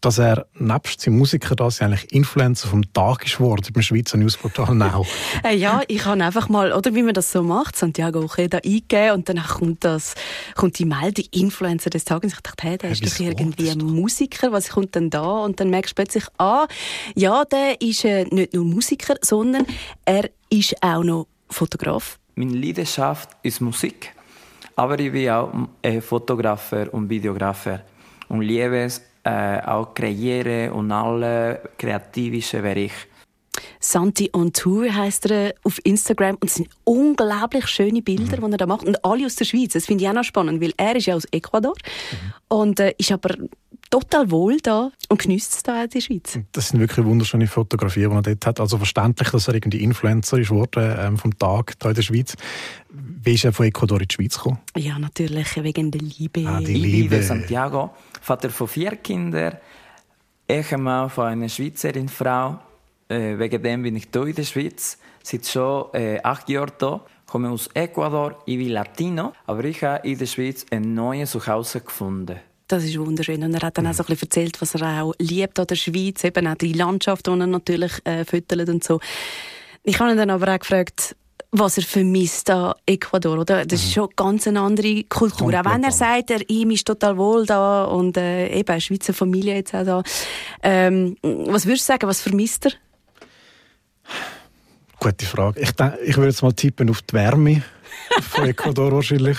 dass 0.00 0.18
er 0.18 0.46
nebst 0.54 1.02
seinem 1.02 1.18
Musiker 1.18 1.54
das 1.54 1.82
eigentlich 1.82 2.10
Influencer 2.12 2.68
vom 2.68 2.90
Tag 2.94 3.26
ist 3.26 3.36
geworden 3.36 3.66
beim 3.72 3.82
Schweizer 3.82 4.16
Newsportal 4.16 4.74
Now. 4.74 5.06
Äh, 5.44 5.56
ja, 5.56 5.82
ich 5.88 6.04
habe 6.04 6.22
einfach 6.22 6.48
mal, 6.48 6.72
oder 6.72 6.94
wie 6.94 7.02
man 7.02 7.14
das 7.14 7.30
so 7.32 7.42
macht, 7.42 7.76
Santiago 7.76 8.20
Ojeda 8.20 8.58
eingegeben 8.58 9.12
und 9.12 9.28
dann 9.28 9.42
kommt 9.42 9.84
das, 9.84 10.14
kommt 10.54 10.78
die 10.78 10.84
Meldung 10.84 11.24
Influencer 11.30 11.90
des 11.90 12.04
Tages. 12.04 12.32
Ich 12.32 12.40
dachte, 12.40 12.66
hey, 12.66 12.78
der 12.78 12.90
ist 12.90 13.04
doch 13.04 13.20
irgendwie 13.20 13.70
ein 13.70 13.78
Musiker, 13.78 14.52
was 14.52 14.70
kommt 14.70 14.94
denn 14.94 15.10
da? 15.10 15.44
Und 15.44 15.60
dann 15.60 15.70
merkst 15.70 15.92
du 15.92 15.94
plötzlich, 15.96 16.24
ah, 16.38 16.66
ja, 17.14 17.44
der 17.44 17.80
ist 17.80 18.04
äh, 18.04 18.24
nicht 18.24 18.54
nur 18.54 18.64
Musiker, 18.64 19.16
sondern 19.22 19.66
er 20.04 20.30
ist 20.50 20.82
auch 20.82 21.02
noch 21.02 21.26
Fotograf. 21.48 22.18
Meine 22.34 22.54
Leidenschaft 22.54 23.30
ist 23.42 23.60
Musik, 23.60 24.12
aber 24.76 24.98
ich 24.98 25.12
bin 25.12 25.30
auch 25.30 25.52
äh, 25.82 26.00
Fotografer 26.00 26.92
und 26.92 27.08
Videografer 27.08 27.80
und 28.28 28.42
liebe 28.42 28.78
es, 28.78 29.02
äh, 29.24 29.60
auch 29.60 29.94
kreieren 29.94 30.72
und 30.72 30.92
alle 30.92 31.60
kreativischen 31.76 32.62
Bereiche. 32.62 33.08
Santi 33.78 34.30
on 34.32 34.52
Tour 34.52 34.94
heisst 34.94 35.30
er 35.30 35.54
auf 35.64 35.78
Instagram 35.84 36.36
und 36.36 36.44
es 36.44 36.54
sind 36.54 36.68
unglaublich 36.84 37.66
schöne 37.66 38.02
Bilder, 38.02 38.36
mhm. 38.40 38.46
die 38.46 38.52
er 38.52 38.58
da 38.58 38.66
macht 38.66 38.86
und 38.86 39.04
alle 39.04 39.26
aus 39.26 39.36
der 39.36 39.44
Schweiz. 39.44 39.72
Das 39.72 39.86
finde 39.86 40.04
ich 40.04 40.10
auch 40.10 40.14
noch 40.14 40.24
spannend, 40.24 40.60
weil 40.62 40.72
er 40.76 40.96
ist 40.96 41.06
ja 41.06 41.14
aus 41.14 41.26
Ecuador 41.30 41.74
mhm. 41.74 42.56
und 42.56 42.80
äh, 42.80 42.94
ist 42.98 43.12
aber 43.12 43.36
total 43.90 44.30
wohl 44.30 44.58
da 44.58 44.90
und 45.08 45.20
genießt 45.20 45.52
es 45.52 45.62
da 45.62 45.82
in 45.82 45.90
der 45.90 46.00
Schweiz. 46.00 46.38
Das 46.52 46.68
sind 46.68 46.80
wirklich 46.80 47.04
wunderschöne 47.04 47.46
Fotografien, 47.46 48.10
die 48.10 48.16
er 48.16 48.22
dort 48.22 48.46
hat. 48.46 48.60
Also 48.60 48.78
verständlich, 48.78 49.30
dass 49.30 49.48
er 49.48 49.54
irgendwie 49.54 49.82
Influencer 49.82 50.38
ist 50.38 50.50
worden 50.50 50.96
ähm, 50.98 51.18
vom 51.18 51.36
Tag 51.36 51.78
da 51.80 51.88
in 51.88 51.94
der 51.96 52.02
Schweiz. 52.02 52.36
Wie 52.88 53.34
ist 53.34 53.44
er 53.44 53.52
von 53.52 53.66
Ecuador 53.66 54.00
in 54.00 54.08
die 54.08 54.14
Schweiz 54.14 54.36
gekommen? 54.36 54.58
Ja, 54.76 54.98
natürlich 54.98 55.62
wegen 55.62 55.90
der 55.90 56.00
Liebe. 56.00 56.46
Ah, 56.46 56.60
die 56.60 56.74
Liebe. 56.74 57.16
Liebe 57.16 57.22
Santiago, 57.22 57.90
Vater 58.20 58.50
von 58.50 58.68
vier 58.68 58.96
Kindern, 58.96 59.56
Ehemann 60.48 61.10
von 61.10 61.26
einer 61.26 61.48
Schweizerin 61.48 62.08
Frau. 62.08 62.60
Äh, 63.08 63.38
wegen 63.38 63.62
dem 63.62 63.82
bin 63.82 63.96
ich 63.96 64.08
hier 64.12 64.22
in 64.22 64.34
der 64.34 64.44
Schweiz. 64.44 64.98
Seit 65.22 65.46
schon 65.46 65.92
äh, 65.92 66.20
acht 66.22 66.48
Jahren 66.48 66.72
hier. 66.78 67.00
Ich 67.26 67.32
komme 67.32 67.50
aus 67.50 67.68
Ecuador, 67.74 68.42
ich 68.46 68.58
bin 68.58 68.70
Latino, 68.70 69.32
aber 69.46 69.64
ich 69.64 69.84
habe 69.84 70.06
in 70.08 70.18
der 70.18 70.26
Schweiz 70.26 70.66
ein 70.70 70.94
neues 70.94 71.30
Zuhause 71.30 71.80
gefunden. 71.80 72.40
Das 72.70 72.84
ist 72.84 72.96
wunderschön. 72.96 73.42
Und 73.42 73.52
er 73.52 73.62
hat 73.62 73.78
dann 73.78 73.88
auch 73.88 73.94
so 73.94 74.04
ein 74.04 74.06
bisschen 74.06 74.28
erzählt, 74.28 74.60
was 74.60 74.76
er 74.76 75.02
auch 75.02 75.12
liebt 75.18 75.58
an 75.58 75.66
der 75.66 75.74
Schweiz, 75.74 76.22
eben 76.22 76.46
auch 76.46 76.54
die 76.54 76.72
Landschaft, 76.72 77.26
die 77.26 77.30
er 77.30 77.46
natürlich 77.48 77.90
äh, 78.04 78.24
füttert 78.24 78.68
und 78.68 78.84
so. 78.84 79.00
Ich 79.82 79.98
habe 79.98 80.12
ihn 80.12 80.16
dann 80.16 80.30
aber 80.30 80.54
auch 80.54 80.58
gefragt, 80.60 81.16
was 81.50 81.78
er 81.78 81.82
vermisst 81.82 82.48
an 82.48 82.74
Ecuador, 82.86 83.38
oder? 83.40 83.66
Das 83.66 83.80
ist 83.80 83.88
mhm. 83.88 83.92
schon 83.92 84.08
ganz 84.14 84.46
eine 84.46 84.60
andere 84.60 85.02
Kultur. 85.02 85.50
Komplett 85.50 85.66
auch 85.66 85.72
wenn 85.72 85.82
er 85.82 85.90
sagt, 85.90 86.30
er 86.30 86.48
ihm 86.48 86.70
ist 86.70 86.86
total 86.86 87.16
wohl 87.16 87.44
da 87.44 87.86
und 87.86 88.16
äh, 88.16 88.56
eben 88.56 88.68
eine 88.68 88.80
Schweizer 88.80 89.14
Familie 89.14 89.56
jetzt 89.56 89.74
auch 89.74 89.84
da. 89.84 90.02
Ähm, 90.62 91.16
was 91.22 91.66
würdest 91.66 91.88
du 91.88 91.92
sagen, 91.92 92.06
was 92.06 92.20
vermisst 92.20 92.66
er? 92.66 92.72
Gute 95.00 95.26
Frage. 95.26 95.58
Ich, 95.58 95.72
denke, 95.72 95.98
ich 96.04 96.16
würde 96.16 96.28
jetzt 96.28 96.42
mal 96.42 96.52
tippen 96.52 96.88
auf 96.88 97.02
die 97.02 97.14
Wärme 97.14 97.64
von 98.20 98.44
Ecuador 98.44 98.92
wahrscheinlich 98.92 99.38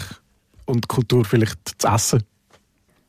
und 0.65 0.83
die 0.83 0.87
Kultur 0.89 1.23
vielleicht 1.23 1.81
das 1.81 1.93
Essen. 1.93 2.25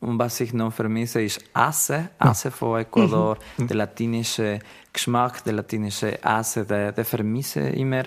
Und 0.03 0.19
was 0.19 0.41
ich 0.41 0.51
noch 0.53 0.73
vermisse, 0.73 1.21
ist 1.21 1.39
Essen. 1.55 2.09
Essen 2.19 2.51
von 2.51 2.81
Ecuador. 2.81 3.37
Mhm. 3.57 3.67
Der 3.67 3.77
latinische 3.77 4.59
Geschmack, 4.91 5.43
der 5.45 5.53
latinische 5.53 6.19
den, 6.65 6.93
den 6.93 7.05
vermisse 7.05 7.69
ich 7.69 7.79
immer. 7.79 8.03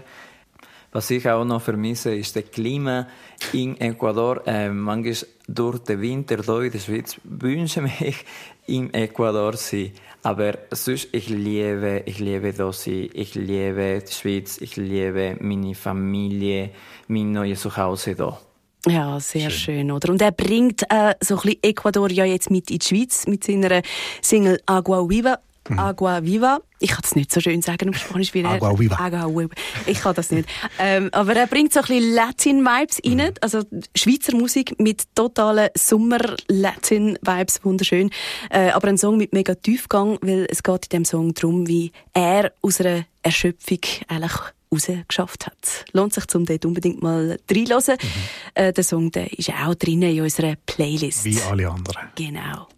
Was 0.92 1.10
ich 1.10 1.26
auch 1.28 1.44
noch 1.44 1.62
vermisse, 1.62 2.14
ist 2.14 2.36
das 2.36 2.50
Klima 2.50 3.06
in 3.54 3.80
Ecuador. 3.80 4.46
Äh, 4.46 4.68
manchmal 4.68 5.16
durch 5.48 5.78
den 5.80 6.02
Winter 6.02 6.36
hier 6.42 6.60
in 6.62 6.72
der 6.72 6.78
Schweiz 6.78 7.16
wünsche 7.24 7.80
ich 7.80 8.00
mich 8.00 8.24
in 8.66 8.92
Ecuador 8.92 9.56
sein. 9.56 9.92
Aber 10.22 10.52
sonst, 10.72 11.08
ich 11.12 11.30
liebe, 11.30 12.02
ich 12.04 12.18
liebe 12.18 12.52
hier 12.52 12.72
sein. 12.72 13.08
Ich 13.14 13.34
liebe 13.34 14.02
die 14.06 14.12
Schweiz. 14.12 14.58
Ich 14.60 14.76
liebe 14.76 15.38
meine 15.40 15.74
Familie, 15.74 16.70
mein 17.08 17.32
neues 17.32 17.62
Zuhause 17.62 18.14
hier. 18.14 18.38
Ja, 18.86 19.18
sehr 19.20 19.50
schön. 19.50 19.76
schön, 19.78 19.90
oder? 19.90 20.10
Und 20.10 20.22
er 20.22 20.32
bringt 20.32 20.82
äh, 20.90 21.14
so 21.20 21.36
ein 21.36 21.42
bisschen 21.42 21.62
Ecuador 21.62 22.10
ja 22.10 22.24
jetzt 22.24 22.50
mit 22.50 22.70
in 22.70 22.78
die 22.78 22.86
Schweiz 22.86 23.26
mit 23.26 23.44
seiner 23.44 23.82
Single 24.22 24.60
Agua 24.66 25.08
Viva. 25.08 25.38
Mhm. 25.68 25.78
Agua 25.78 26.22
Viva. 26.22 26.60
Ich 26.78 26.90
kann 26.90 27.00
es 27.02 27.16
nicht 27.16 27.32
so 27.32 27.40
schön 27.40 27.62
sagen 27.62 27.88
auf 27.88 27.96
Spanisch 27.96 28.32
wie 28.34 28.42
er. 28.42 28.50
Agua 28.50 28.78
Viva. 28.78 28.96
Agua 29.00 29.28
Viva. 29.28 29.54
Ich 29.86 30.00
kann 30.00 30.14
das 30.14 30.30
nicht. 30.30 30.48
ähm, 30.78 31.08
aber 31.12 31.34
er 31.34 31.46
bringt 31.46 31.72
so 31.72 31.80
ein 31.80 31.86
bisschen 31.86 32.14
Latin-Vibes 32.14 33.00
rein. 33.04 33.16
Mhm. 33.16 33.34
Also 33.40 33.62
Schweizer 33.96 34.36
Musik 34.36 34.78
mit 34.78 35.04
totalen 35.14 35.70
Sommer-Latin-Vibes. 35.76 37.64
Wunderschön. 37.64 38.10
Äh, 38.50 38.70
aber 38.70 38.88
ein 38.88 38.98
Song 38.98 39.16
mit 39.16 39.32
mega 39.32 39.54
Tiefgang, 39.54 40.18
weil 40.22 40.46
es 40.48 40.62
geht 40.62 40.84
in 40.86 40.98
dem 40.98 41.04
Song 41.04 41.34
darum, 41.34 41.66
wie 41.66 41.90
er 42.12 42.52
aus 42.62 42.80
einer 42.80 43.04
Erschöpfung 43.22 43.80
eigentlich 44.08 44.32
rausgeschafft 44.72 45.46
hat. 45.46 45.84
Lohnt 45.92 46.14
sich, 46.14 46.24
um 46.34 46.44
dort 46.44 46.64
unbedingt 46.64 47.02
mal 47.02 47.38
reinzuhören. 47.50 47.98
Mhm. 48.02 48.08
Äh, 48.54 48.72
der 48.72 48.84
Song 48.84 49.10
der 49.10 49.32
ist 49.38 49.50
auch 49.50 49.74
drinnen 49.74 50.14
in 50.14 50.22
unserer 50.22 50.54
Playlist. 50.66 51.24
Wie 51.24 51.40
alle 51.42 51.70
anderen. 51.70 52.08
Genau. 52.14 52.68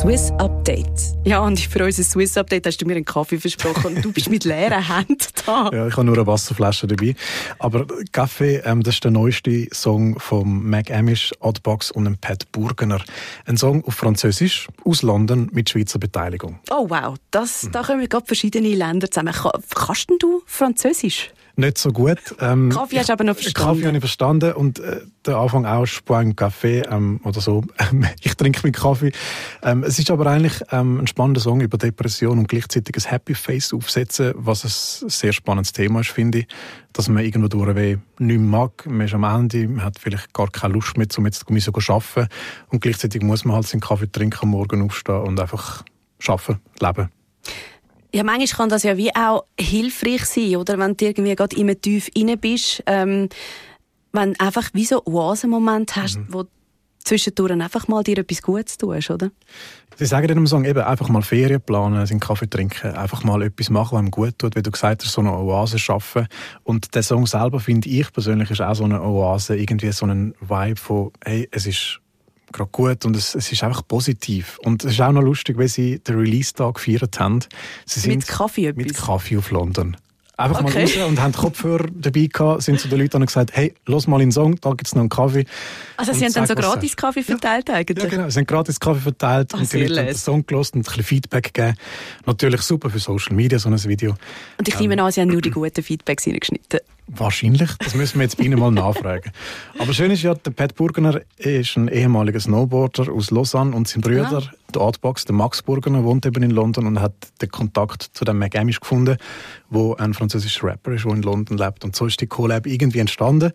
Swiss 0.00 0.32
Update. 0.38 0.88
Ja, 1.24 1.40
und 1.40 1.60
für 1.60 1.84
unser 1.84 2.02
Swiss 2.02 2.38
Update 2.38 2.66
hast 2.66 2.78
du 2.78 2.86
mir 2.86 2.96
einen 2.96 3.04
Kaffee 3.04 3.38
versprochen 3.38 3.96
und 3.96 4.02
du 4.02 4.10
bist 4.10 4.30
mit 4.30 4.44
leeren 4.44 4.88
Händen 4.88 5.18
da. 5.44 5.68
Ja, 5.72 5.86
ich 5.86 5.92
habe 5.92 6.04
nur 6.04 6.16
eine 6.16 6.26
Wasserflasche 6.26 6.86
dabei. 6.86 7.14
Aber 7.58 7.86
Kaffee, 8.10 8.62
ähm, 8.64 8.82
das 8.82 8.94
ist 8.94 9.04
der 9.04 9.10
neueste 9.10 9.68
Song 9.74 10.18
von 10.18 10.64
Mac 10.68 10.90
Amish, 10.90 11.32
Oddbox 11.40 11.90
und 11.90 12.18
Pat 12.22 12.50
Burgener. 12.50 13.02
Ein 13.44 13.58
Song 13.58 13.84
auf 13.84 13.94
Französisch 13.94 14.68
aus 14.86 15.02
London 15.02 15.50
mit 15.52 15.68
Schweizer 15.68 15.98
Beteiligung. 15.98 16.60
Oh 16.70 16.86
wow, 16.88 17.16
das, 17.30 17.68
da 17.70 17.82
kommen 17.82 18.08
gerade 18.08 18.24
verschiedene 18.24 18.74
Länder 18.74 19.10
zusammen. 19.10 19.34
Kannst 19.74 20.10
du 20.18 20.42
Französisch? 20.46 21.30
Nicht 21.56 21.78
so 21.78 21.90
gut. 21.92 22.18
Ähm, 22.40 22.70
Kaffee 22.70 22.98
hast 22.98 23.08
du 23.08 23.12
aber 23.12 23.24
noch 23.24 23.36
verstanden. 23.36 23.68
Kaffee 23.68 23.86
habe 23.86 23.96
ich 23.96 24.00
verstanden 24.00 24.52
und 24.52 24.78
äh, 24.78 25.00
der 25.26 25.36
Anfang 25.36 25.66
auch 25.66 25.86
Spuang 25.86 26.36
Kaffee 26.36 26.82
ähm, 26.90 27.20
oder 27.24 27.40
so. 27.40 27.64
ich 28.20 28.34
trinke 28.34 28.60
meinen 28.62 28.72
Kaffee. 28.72 29.12
Ähm, 29.62 29.82
es 29.82 29.98
ist 29.98 30.10
aber 30.10 30.26
eigentlich 30.26 30.60
ähm, 30.72 31.00
ein 31.00 31.06
spannender 31.06 31.40
Song 31.40 31.60
über 31.60 31.78
Depression 31.78 32.38
und 32.38 32.48
gleichzeitig 32.48 32.96
ein 32.96 33.10
Happy 33.10 33.34
Face 33.34 33.72
aufsetzen, 33.72 34.32
was 34.36 34.64
ein 34.64 35.08
sehr 35.08 35.32
spannendes 35.32 35.72
Thema 35.72 36.00
ist, 36.00 36.10
finde 36.10 36.40
ich. 36.40 36.46
Dass 36.92 37.08
man 37.08 37.24
irgendwo 37.24 37.48
durch 37.48 37.98
nicht 38.18 38.40
mag, 38.40 38.86
man 38.86 39.06
ist 39.06 39.14
am 39.14 39.24
Ende, 39.24 39.68
man 39.68 39.84
hat 39.84 39.98
vielleicht 39.98 40.32
gar 40.32 40.50
keine 40.50 40.74
Lust 40.74 40.96
mehr, 40.96 41.06
um 41.16 41.26
jetzt 41.26 41.44
zu 41.46 41.92
arbeiten 41.92 42.28
und 42.68 42.80
gleichzeitig 42.80 43.22
muss 43.22 43.44
man 43.44 43.56
halt 43.56 43.66
seinen 43.66 43.80
Kaffee 43.80 44.10
trinken, 44.10 44.48
morgen 44.48 44.82
aufstehen 44.82 45.22
und 45.22 45.38
einfach 45.38 45.84
arbeiten, 46.26 46.60
leben. 46.80 47.10
Ja, 48.12 48.24
manchmal 48.24 48.46
kann 48.46 48.68
das 48.68 48.82
ja 48.82 48.96
wie 48.96 49.14
auch 49.14 49.44
hilfreich 49.58 50.24
sein, 50.24 50.56
oder? 50.56 50.78
Wenn 50.78 50.96
du 50.96 51.04
irgendwie 51.04 51.34
gerade 51.36 51.56
immer 51.56 51.80
tief 51.80 52.10
rein 52.16 52.38
bist, 52.38 52.82
ähm, 52.86 53.28
wenn 54.12 54.32
du 54.34 54.40
einfach 54.40 54.70
wie 54.72 54.84
so 54.84 55.04
einen 55.04 55.14
Oasenmoment 55.14 55.94
hast, 55.96 56.18
mhm. 56.18 56.26
wo 56.28 56.44
zwischendurch 57.04 57.52
einfach 57.52 57.88
mal 57.88 58.02
dir 58.02 58.18
etwas 58.18 58.42
Gutes 58.42 58.78
tust, 58.78 59.10
oder? 59.10 59.30
Sie 59.96 60.06
sagen 60.06 60.28
in 60.28 60.34
dem 60.34 60.46
Song 60.46 60.64
eben 60.64 60.80
einfach 60.80 61.08
mal 61.08 61.22
Ferien 61.22 61.60
planen, 61.60 62.06
seinen 62.06 62.20
Kaffee 62.20 62.48
trinken, 62.48 62.94
einfach 62.94 63.22
mal 63.22 63.42
etwas 63.42 63.68
machen, 63.70 63.92
was 63.92 63.98
einem 63.98 64.10
gut 64.10 64.38
tut, 64.38 64.56
wie 64.56 64.62
du 64.62 64.70
gesagt 64.70 65.04
hast, 65.04 65.12
so 65.12 65.20
eine 65.20 65.32
Oase 65.32 65.78
schaffen. 65.78 66.26
Und 66.62 66.94
der 66.94 67.02
Song 67.02 67.26
selber, 67.26 67.60
finde 67.60 67.88
ich 67.88 68.10
persönlich, 68.12 68.50
ist 68.50 68.62
auch 68.62 68.74
so 68.74 68.84
eine 68.84 69.02
Oase, 69.02 69.56
irgendwie 69.56 69.92
so 69.92 70.06
ein 70.06 70.34
Vibe 70.40 70.80
von, 70.80 71.10
hey, 71.24 71.48
es 71.50 71.66
ist 71.66 72.00
gerade 72.52 72.70
gut 72.70 73.04
und 73.04 73.16
es, 73.16 73.34
es 73.34 73.50
ist 73.52 73.62
einfach 73.62 73.86
positiv. 73.86 74.58
Und 74.64 74.84
es 74.84 74.92
ist 74.92 75.00
auch 75.00 75.12
noch 75.12 75.22
lustig, 75.22 75.58
wie 75.58 75.68
sie 75.68 75.98
den 75.98 76.16
Release-Tag 76.16 76.74
gefeiert 76.74 77.18
haben. 77.20 77.40
Sie 77.86 78.00
sind 78.00 78.16
mit 78.16 78.28
Kaffee 78.28 78.72
Mit 78.72 78.94
Kaffee 78.94 79.36
auf 79.38 79.50
London. 79.50 79.96
Einfach 80.40 80.64
okay. 80.64 80.86
mal 80.86 81.02
raus 81.02 81.08
und 81.08 81.20
haben 81.20 81.32
Kopfhörer 81.34 81.86
dabei 81.92 82.26
gehabt, 82.32 82.62
sind 82.62 82.80
zu 82.80 82.88
den 82.88 82.98
Leuten 82.98 83.18
und 83.18 83.26
gesagt, 83.26 83.50
hey, 83.52 83.74
los 83.84 84.06
mal 84.06 84.22
in 84.22 84.28
den 84.28 84.32
Song, 84.32 84.58
da 84.58 84.70
gibt 84.70 84.86
es 84.86 84.94
noch 84.94 85.00
einen 85.00 85.10
Kaffee. 85.10 85.44
Also 85.98 86.14
sie 86.14 86.24
haben 86.24 86.32
dann 86.32 86.46
so 86.46 86.54
gratis 86.54 86.96
Kaffee 86.96 87.22
verteilt 87.22 87.68
ja. 87.68 87.74
eigentlich? 87.74 88.02
Ja, 88.02 88.08
genau, 88.08 88.30
sie 88.30 88.38
haben 88.38 88.46
gratis 88.46 88.80
Kaffee 88.80 89.00
verteilt 89.00 89.50
Ach, 89.52 89.60
und 89.60 89.70
die 89.70 89.82
Leute 89.82 90.00
haben 90.00 90.06
den 90.06 90.16
Song 90.16 90.46
gelost 90.46 90.74
und 90.74 90.80
ein 90.80 90.84
bisschen 90.84 91.04
Feedback 91.04 91.52
gegeben. 91.52 91.76
Natürlich 92.24 92.62
super 92.62 92.88
für 92.88 92.98
Social 92.98 93.36
Media, 93.36 93.58
so 93.58 93.68
ein 93.68 93.84
Video. 93.84 94.14
Und 94.56 94.66
ich 94.66 94.78
nehme 94.80 94.94
ähm, 94.94 95.00
an, 95.00 95.12
sie 95.12 95.20
haben 95.20 95.28
nur 95.28 95.42
die 95.42 95.50
guten 95.50 95.82
Feedbacks 95.82 96.26
reingeschnitten. 96.26 96.80
Wahrscheinlich, 97.12 97.70
das 97.78 97.94
müssen 97.94 98.18
wir 98.18 98.22
jetzt 98.22 98.36
bei 98.36 98.44
Ihnen 98.44 98.58
mal 98.58 98.70
nachfragen. 98.70 99.32
Aber 99.78 99.92
schön 99.92 100.12
ist 100.12 100.22
ja, 100.22 100.34
der 100.34 100.52
Pat 100.52 100.76
Burgener 100.76 101.20
ist 101.38 101.76
ein 101.76 101.88
ehemaliger 101.88 102.38
Snowboarder 102.38 103.12
aus 103.12 103.32
Lausanne 103.32 103.74
und 103.74 103.88
sein 103.88 104.00
Bruder, 104.00 104.40
ja. 104.40 104.42
der 104.72 104.80
Artbox, 104.80 105.24
der 105.24 105.34
Max 105.34 105.60
Burgener, 105.62 106.04
wohnt 106.04 106.24
eben 106.24 106.42
in 106.44 106.50
London 106.50 106.86
und 106.86 107.00
hat 107.00 107.14
den 107.42 107.50
Kontakt 107.50 108.10
zu 108.12 108.24
dem 108.24 108.38
McGamish 108.38 108.78
gefunden, 108.78 109.16
wo 109.70 109.94
ein 109.96 110.14
französischer 110.14 110.68
Rapper 110.68 110.92
ist, 110.92 111.04
der 111.04 111.12
in 111.12 111.22
London 111.22 111.58
lebt. 111.58 111.84
Und 111.84 111.96
so 111.96 112.06
ist 112.06 112.20
die 112.20 112.28
Collab 112.28 112.66
irgendwie 112.66 113.00
entstanden 113.00 113.52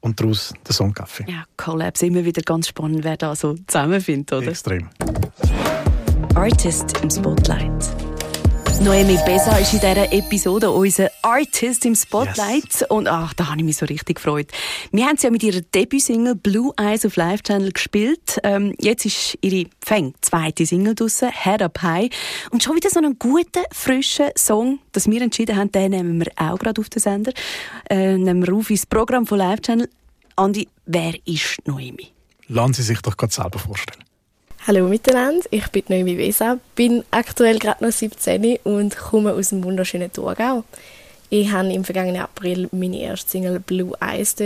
und 0.00 0.18
daraus 0.18 0.54
der 0.66 0.74
Song 0.74 0.94
Kaffee. 0.94 1.26
Ja, 1.28 1.44
Collabs 1.58 2.00
immer 2.00 2.24
wieder 2.24 2.40
ganz 2.40 2.68
spannend, 2.68 3.04
wer 3.04 3.18
da 3.18 3.36
so 3.36 3.54
zusammenfindet, 3.66 4.32
oder? 4.32 4.48
Extrem. 4.48 4.88
Artist 6.34 6.98
im 7.02 7.10
Spotlight. 7.10 8.07
Noemi 8.80 9.18
Besa 9.26 9.58
ist 9.58 9.72
in 9.72 9.80
dieser 9.80 10.12
Episode 10.12 10.70
unser 10.70 11.10
Artist 11.22 11.84
im 11.84 11.96
Spotlight. 11.96 12.64
Yes. 12.64 12.84
Und 12.88 13.08
ach, 13.08 13.34
da 13.34 13.48
habe 13.48 13.58
ich 13.58 13.64
mich 13.64 13.76
so 13.76 13.86
richtig 13.86 14.16
gefreut. 14.16 14.52
Wir 14.92 15.06
haben 15.06 15.16
sie 15.16 15.26
ja 15.26 15.30
mit 15.32 15.42
ihrer 15.42 15.60
Debütsingle 15.60 16.36
Blue 16.36 16.72
Eyes 16.78 17.04
auf 17.04 17.16
Live 17.16 17.42
Channel 17.42 17.72
gespielt. 17.72 18.38
Ähm, 18.44 18.74
jetzt 18.80 19.04
ist 19.04 19.36
ihre 19.40 19.68
Fang 19.84 20.14
zweite 20.20 20.64
Single 20.64 20.94
draussen, 20.94 21.30
Head 21.30 21.62
Up 21.62 21.82
High. 21.82 22.10
Und 22.50 22.62
schon 22.62 22.76
wieder 22.76 22.88
so 22.88 22.98
einen 22.98 23.18
guten, 23.18 23.64
frischen 23.72 24.28
Song, 24.36 24.78
dass 24.92 25.10
wir 25.10 25.22
entschieden 25.22 25.56
haben, 25.56 25.72
den 25.72 25.90
nehmen 25.90 26.20
wir 26.20 26.30
auch 26.36 26.58
gerade 26.58 26.80
auf 26.80 26.88
den 26.88 27.00
Sender. 27.00 27.32
Äh, 27.90 28.16
nehmen 28.16 28.46
wir 28.46 28.54
auf 28.54 28.70
ins 28.70 28.86
Programm 28.86 29.26
von 29.26 29.38
Live 29.38 29.60
Channel. 29.62 29.88
Andi, 30.36 30.68
wer 30.86 31.14
ist 31.24 31.66
Noemi? 31.66 32.12
Lassen 32.46 32.74
Sie 32.74 32.82
sich 32.82 33.00
doch 33.02 33.16
gerade 33.16 33.32
selber 33.32 33.58
vorstellen. 33.58 34.07
Hallo 34.68 34.86
miteinander, 34.86 35.46
ich 35.50 35.66
bin 35.68 35.84
Noemi 35.88 36.18
Weser, 36.18 36.60
bin 36.74 37.02
aktuell 37.10 37.58
gerade 37.58 37.82
noch 37.82 37.90
17 37.90 38.58
und 38.64 38.98
komme 38.98 39.32
aus 39.32 39.48
dem 39.48 39.64
wunderschönen 39.64 40.12
Thurgau. 40.12 40.62
Ich 41.30 41.50
habe 41.50 41.72
im 41.72 41.84
vergangenen 41.84 42.20
April 42.20 42.68
meine 42.70 43.00
erste 43.00 43.30
Single 43.30 43.60
Blue 43.60 43.94
Eyes 43.98 44.36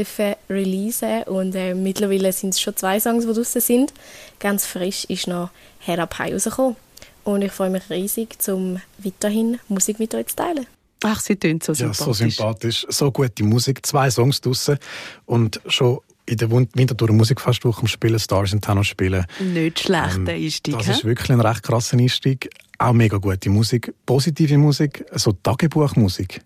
releasen 0.49 1.25
und 1.25 1.57
äh, 1.57 1.75
mittlerweile 1.75 2.33
sind 2.33 2.50
es 2.50 2.61
schon 2.61 2.76
zwei 2.76 3.00
Songs, 3.00 3.26
die 3.26 3.33
draußen 3.33 3.61
sind. 3.61 3.93
Ganz 4.38 4.64
frisch 4.64 5.07
ist 5.07 5.26
noch 5.26 5.50
Head 5.81 5.99
Up 5.99 6.17
High 6.21 6.35
rausgekommen. 6.35 6.76
Und 7.25 7.43
ich 7.43 7.50
freue 7.50 7.71
mich 7.71 7.91
riesig, 7.91 8.37
um 8.47 8.81
weiterhin 8.99 9.59
Musik 9.67 9.99
mit 9.99 10.14
euch 10.14 10.29
zu 10.29 10.37
teilen. 10.37 10.69
Ach, 11.02 11.19
sie 11.19 11.35
tönt 11.35 11.64
so 11.64 11.75
sympathisch. 11.75 11.99
Ja, 11.99 12.05
so 12.05 12.12
sympathisch. 12.12 12.87
So 12.91 13.11
gute 13.11 13.43
Musik. 13.43 13.85
Zwei 13.85 14.09
Songs 14.09 14.41
draussen 14.41 14.79
und 15.26 15.61
schon 15.67 15.99
in 16.32 16.38
der 16.38 16.50
Winterthur 16.50 17.12
Musikfestwoche 17.12 17.82
am 17.82 17.86
Spielen, 17.86 18.18
Stars 18.18 18.52
in 18.52 18.60
Tenor 18.60 18.84
spielen. 18.84 19.24
Nicht 19.38 19.80
schlechter 19.80 20.34
ähm, 20.34 20.44
Einstieg. 20.44 20.76
Das 20.76 20.86
he? 20.86 20.92
ist 20.92 21.04
wirklich 21.04 21.30
ein 21.30 21.40
recht 21.40 21.62
krasser 21.62 21.98
Einstieg. 21.98 22.50
Auch 22.78 22.92
mega 22.92 23.18
gute 23.18 23.50
Musik, 23.50 23.94
positive 24.06 24.58
Musik, 24.58 25.04
so 25.12 25.32
Tagebuchmusik. 25.32 26.40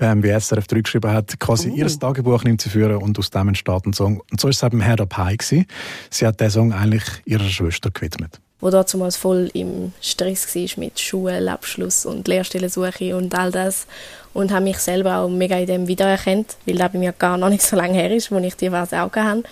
Ähm, 0.00 0.22
wie 0.22 0.28
SRF 0.28 0.66
3 0.66 0.80
geschrieben 0.80 1.10
hat, 1.10 1.38
quasi 1.38 1.70
uh. 1.70 1.76
ihr 1.76 1.86
Tagebuch 1.86 2.42
nimmt 2.44 2.62
sie 2.62 2.70
führen 2.70 2.96
und 2.96 3.18
aus 3.18 3.30
dem 3.30 3.48
entsteht 3.48 3.86
ein 3.86 3.92
Song. 3.92 4.22
Und 4.30 4.40
so 4.40 4.48
ist 4.48 4.56
es 4.56 4.62
eben 4.62 4.80
Head 4.80 5.00
Up 5.00 5.16
High 5.16 5.36
gewesen. 5.36 5.66
Sie 6.08 6.26
hat 6.26 6.40
den 6.40 6.50
Song 6.50 6.72
eigentlich 6.72 7.04
ihrer 7.26 7.48
Schwester 7.48 7.90
gewidmet 7.90 8.40
wo 8.60 8.70
damals 8.70 9.16
voll 9.16 9.50
im 9.54 9.92
Stress 10.00 10.54
war 10.54 10.68
mit 10.76 11.00
Schulabschluss 11.00 12.04
und 12.04 12.28
Lehrstellensuche 12.28 13.16
und 13.16 13.34
all 13.34 13.50
das. 13.50 13.86
Und 14.32 14.52
habe 14.52 14.64
mich 14.64 14.78
selber 14.78 15.18
auch 15.18 15.28
mega 15.28 15.56
in 15.56 15.66
dem 15.66 15.88
wiedererkannt, 15.88 16.56
weil 16.66 16.76
das 16.76 16.92
bei 16.92 16.98
mir 16.98 17.12
gar 17.12 17.36
noch 17.36 17.48
nicht 17.48 17.62
so 17.62 17.74
lange 17.76 17.94
her 17.94 18.14
ist, 18.14 18.30
wo 18.30 18.38
ich 18.38 18.54
die 18.54 18.70
Phase 18.70 19.02
auch 19.02 19.12
hatte. 19.12 19.42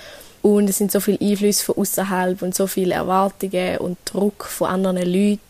Und 0.43 0.71
es 0.71 0.79
sind 0.79 0.93
so 0.93 1.01
viele 1.01 1.21
Einflüsse 1.21 1.65
von 1.65 1.79
außerhalb 1.79 2.41
und 2.43 2.55
so 2.55 2.67
viele 2.67 2.95
Erwartungen 2.95 3.79
und 3.79 3.99
Druck 4.05 4.45
von 4.45 4.69
anderen 4.69 4.99
Leuten. 4.99 5.41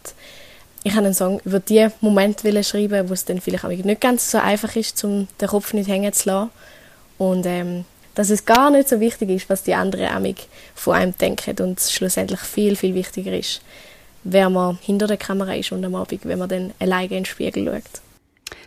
Ich 0.82 0.94
habe 0.94 1.06
einen 1.06 1.14
Song 1.14 1.40
über 1.44 1.60
die 1.60 1.88
Momente 2.00 2.64
schreiben, 2.64 3.08
wo 3.08 3.12
es 3.12 3.24
dann 3.24 3.40
vielleicht 3.40 3.64
auch 3.64 3.68
nicht 3.68 4.00
ganz 4.00 4.30
so 4.30 4.38
einfach 4.38 4.74
ist, 4.76 5.02
um 5.04 5.28
den 5.40 5.48
Kopf 5.48 5.74
nicht 5.74 5.88
hängen 5.88 6.12
zu 6.12 6.30
lassen. 6.30 6.50
Und 7.18 7.44
ähm, 7.44 7.84
dass 8.18 8.30
es 8.30 8.44
gar 8.44 8.70
nicht 8.70 8.88
so 8.88 8.98
wichtig 8.98 9.30
ist, 9.30 9.48
was 9.48 9.62
die 9.62 9.74
anderen 9.74 10.08
amig 10.08 10.48
von 10.74 10.94
einem 10.94 11.16
denken 11.16 11.54
und 11.62 11.78
es 11.78 11.92
schlussendlich 11.92 12.40
viel, 12.40 12.74
viel 12.74 12.96
wichtiger 12.96 13.32
ist, 13.32 13.62
wer 14.24 14.50
man 14.50 14.76
hinter 14.82 15.06
der 15.06 15.18
Kamera 15.18 15.54
ist 15.54 15.70
und 15.70 15.84
am 15.84 15.94
Abend, 15.94 16.24
wenn 16.24 16.36
man 16.36 16.48
dann 16.48 16.72
alleine 16.80 17.04
in 17.04 17.10
den 17.10 17.24
Spiegel 17.26 17.66
schaut. 17.66 18.02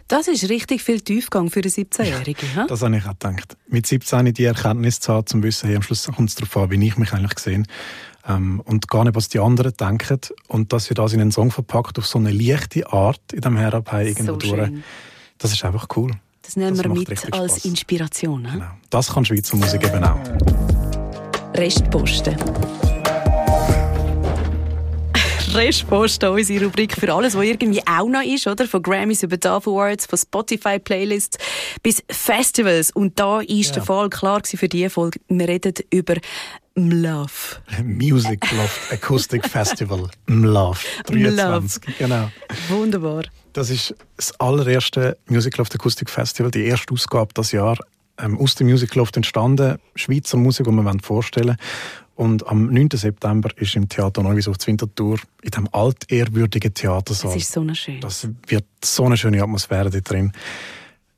Das 0.07 0.29
ist 0.29 0.47
richtig 0.47 0.81
viel 0.81 1.01
Tiefgang 1.01 1.49
für 1.49 1.59
einen 1.59 1.69
17-Jährigen. 1.69 2.47
Ja, 2.55 2.65
das 2.65 2.81
habe 2.81 2.95
ich 2.95 3.03
auch 3.03 3.09
gedacht. 3.09 3.57
Mit 3.67 3.85
17 3.85 4.33
die 4.33 4.45
Erkenntnis 4.45 5.01
zu 5.01 5.11
haben, 5.11 5.27
zum 5.27 5.43
Wissen, 5.43 5.67
hey, 5.67 5.75
am 5.75 5.81
Schluss 5.81 6.05
kommt 6.07 6.29
es 6.29 6.35
darauf 6.35 6.55
an, 6.55 6.71
wie 6.71 6.87
ich 6.87 6.95
mich 6.95 7.11
eigentlich 7.11 7.35
gesehen 7.35 7.67
ähm, 8.29 8.61
und 8.63 8.87
gar 8.87 9.03
nicht, 9.03 9.15
was 9.15 9.27
die 9.27 9.39
anderen 9.39 9.73
denken. 9.73 10.19
Und 10.47 10.71
dass 10.71 10.85
sie 10.85 10.93
das 10.93 11.11
in 11.11 11.19
einen 11.19 11.33
Song 11.33 11.51
verpackt 11.51 11.99
auf 11.99 12.07
so 12.07 12.19
eine 12.19 12.31
leichte 12.31 12.89
Art 12.93 13.33
in 13.33 13.41
dem 13.41 13.57
Herabhei 13.57 14.07
irgendwo 14.07 14.39
so 14.39 14.55
durch. 14.55 14.71
Das 15.39 15.51
ist 15.51 15.65
einfach 15.65 15.87
cool. 15.97 16.11
Das 16.41 16.55
nehmen 16.55 16.75
das 16.75 16.83
wir 16.83 16.91
mit 16.91 17.09
als 17.09 17.21
Spaß. 17.21 17.65
Inspiration. 17.65 18.43
Genau. 18.43 18.65
Das 18.89 19.13
kann 19.13 19.25
Schweizer 19.25 19.57
Musik 19.57 19.83
eben 19.83 20.03
auch. 20.03 20.19
Restposten. 21.55 22.35
Restposten, 25.53 26.29
unsere 26.29 26.65
Rubrik 26.65 26.93
für 26.93 27.13
alles, 27.13 27.35
was 27.35 27.43
irgendwie 27.43 27.81
auch 27.85 28.07
noch 28.07 28.23
ist, 28.23 28.47
oder? 28.47 28.65
Von 28.65 28.81
Grammys 28.81 29.23
über 29.23 29.37
Dove 29.37 29.69
Awards, 29.69 30.05
von 30.05 30.17
Spotify 30.17 30.79
Playlists 30.79 31.37
bis 31.83 32.03
Festivals. 32.09 32.91
Und 32.91 33.19
da 33.19 33.41
ist 33.41 33.67
ja. 33.67 33.73
der 33.75 33.83
Fall 33.83 34.09
klar 34.09 34.41
für 34.43 34.67
diese 34.67 34.89
Folge. 34.89 35.19
Wir 35.27 35.47
reden 35.47 35.73
über 35.91 36.15
Mlove. 36.75 37.61
Music 37.83 38.49
Love 38.51 38.71
Acoustic 38.91 39.47
Festival. 39.47 40.09
Mlove. 40.27 40.79
23. 41.05 41.97
Genau. 41.97 42.31
Wunderbar. 42.69 43.23
Das 43.53 43.69
ist 43.69 43.93
das 44.15 44.39
allererste 44.39 45.17
Music 45.27 45.57
Loft 45.57 45.75
Acoustic 45.75 46.09
Festival, 46.09 46.51
die 46.51 46.63
erste 46.63 46.93
Ausgabe 46.93 47.33
das 47.33 47.51
Jahr. 47.51 47.77
Ähm, 48.17 48.37
aus 48.37 48.55
dem 48.55 48.67
Music 48.67 48.95
Loft 48.95 49.17
entstanden, 49.17 49.79
Schweizer 49.95 50.37
Musik, 50.37 50.65
die 50.65 50.71
wir 50.71 50.99
vorstellen 51.01 51.57
Und 52.15 52.47
am 52.47 52.67
9. 52.67 52.89
September 52.93 53.49
ist 53.57 53.75
im 53.75 53.89
Theater 53.89 54.23
Neuwies 54.23 54.47
auf 54.47 54.55
Winterthur, 54.65 55.19
in 55.41 55.51
dem 55.51 55.67
altehrwürdigen 55.73 56.73
Theatersaal. 56.73 57.33
Das 57.33 57.41
ist 57.41 57.51
so 57.51 57.61
eine 57.61 57.75
schöne. 57.75 57.99
Das 57.99 58.27
wird 58.47 58.65
so 58.83 59.05
eine 59.05 59.17
schöne 59.17 59.41
Atmosphäre 59.41 59.89
da 59.89 59.99
drin. 59.99 60.31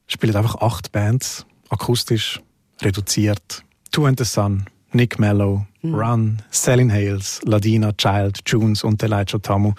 Spielen 0.07 0.35
einfach 0.35 0.55
acht 0.55 0.91
Bands, 0.91 1.45
akustisch, 1.69 2.39
reduziert. 2.81 3.63
Two 3.91 4.05
and 4.05 4.17
the 4.17 4.25
Sun, 4.25 4.65
Nick 4.93 5.19
Mello, 5.19 5.65
mhm. 5.81 5.95
Run, 5.95 6.41
Selin 6.51 6.91
Hales, 6.91 7.41
Ladina, 7.45 7.91
Child, 7.93 8.41
Junes 8.45 8.83
und 8.83 9.01
Elijah 9.01 9.39
Tamu. 9.39 9.73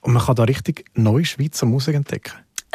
Und 0.00 0.12
man 0.12 0.22
kann 0.22 0.36
da 0.36 0.44
richtig 0.44 0.84
neue 0.94 1.24
Schweizer 1.24 1.66
Musik 1.66 1.94
entdecken. 1.94 2.32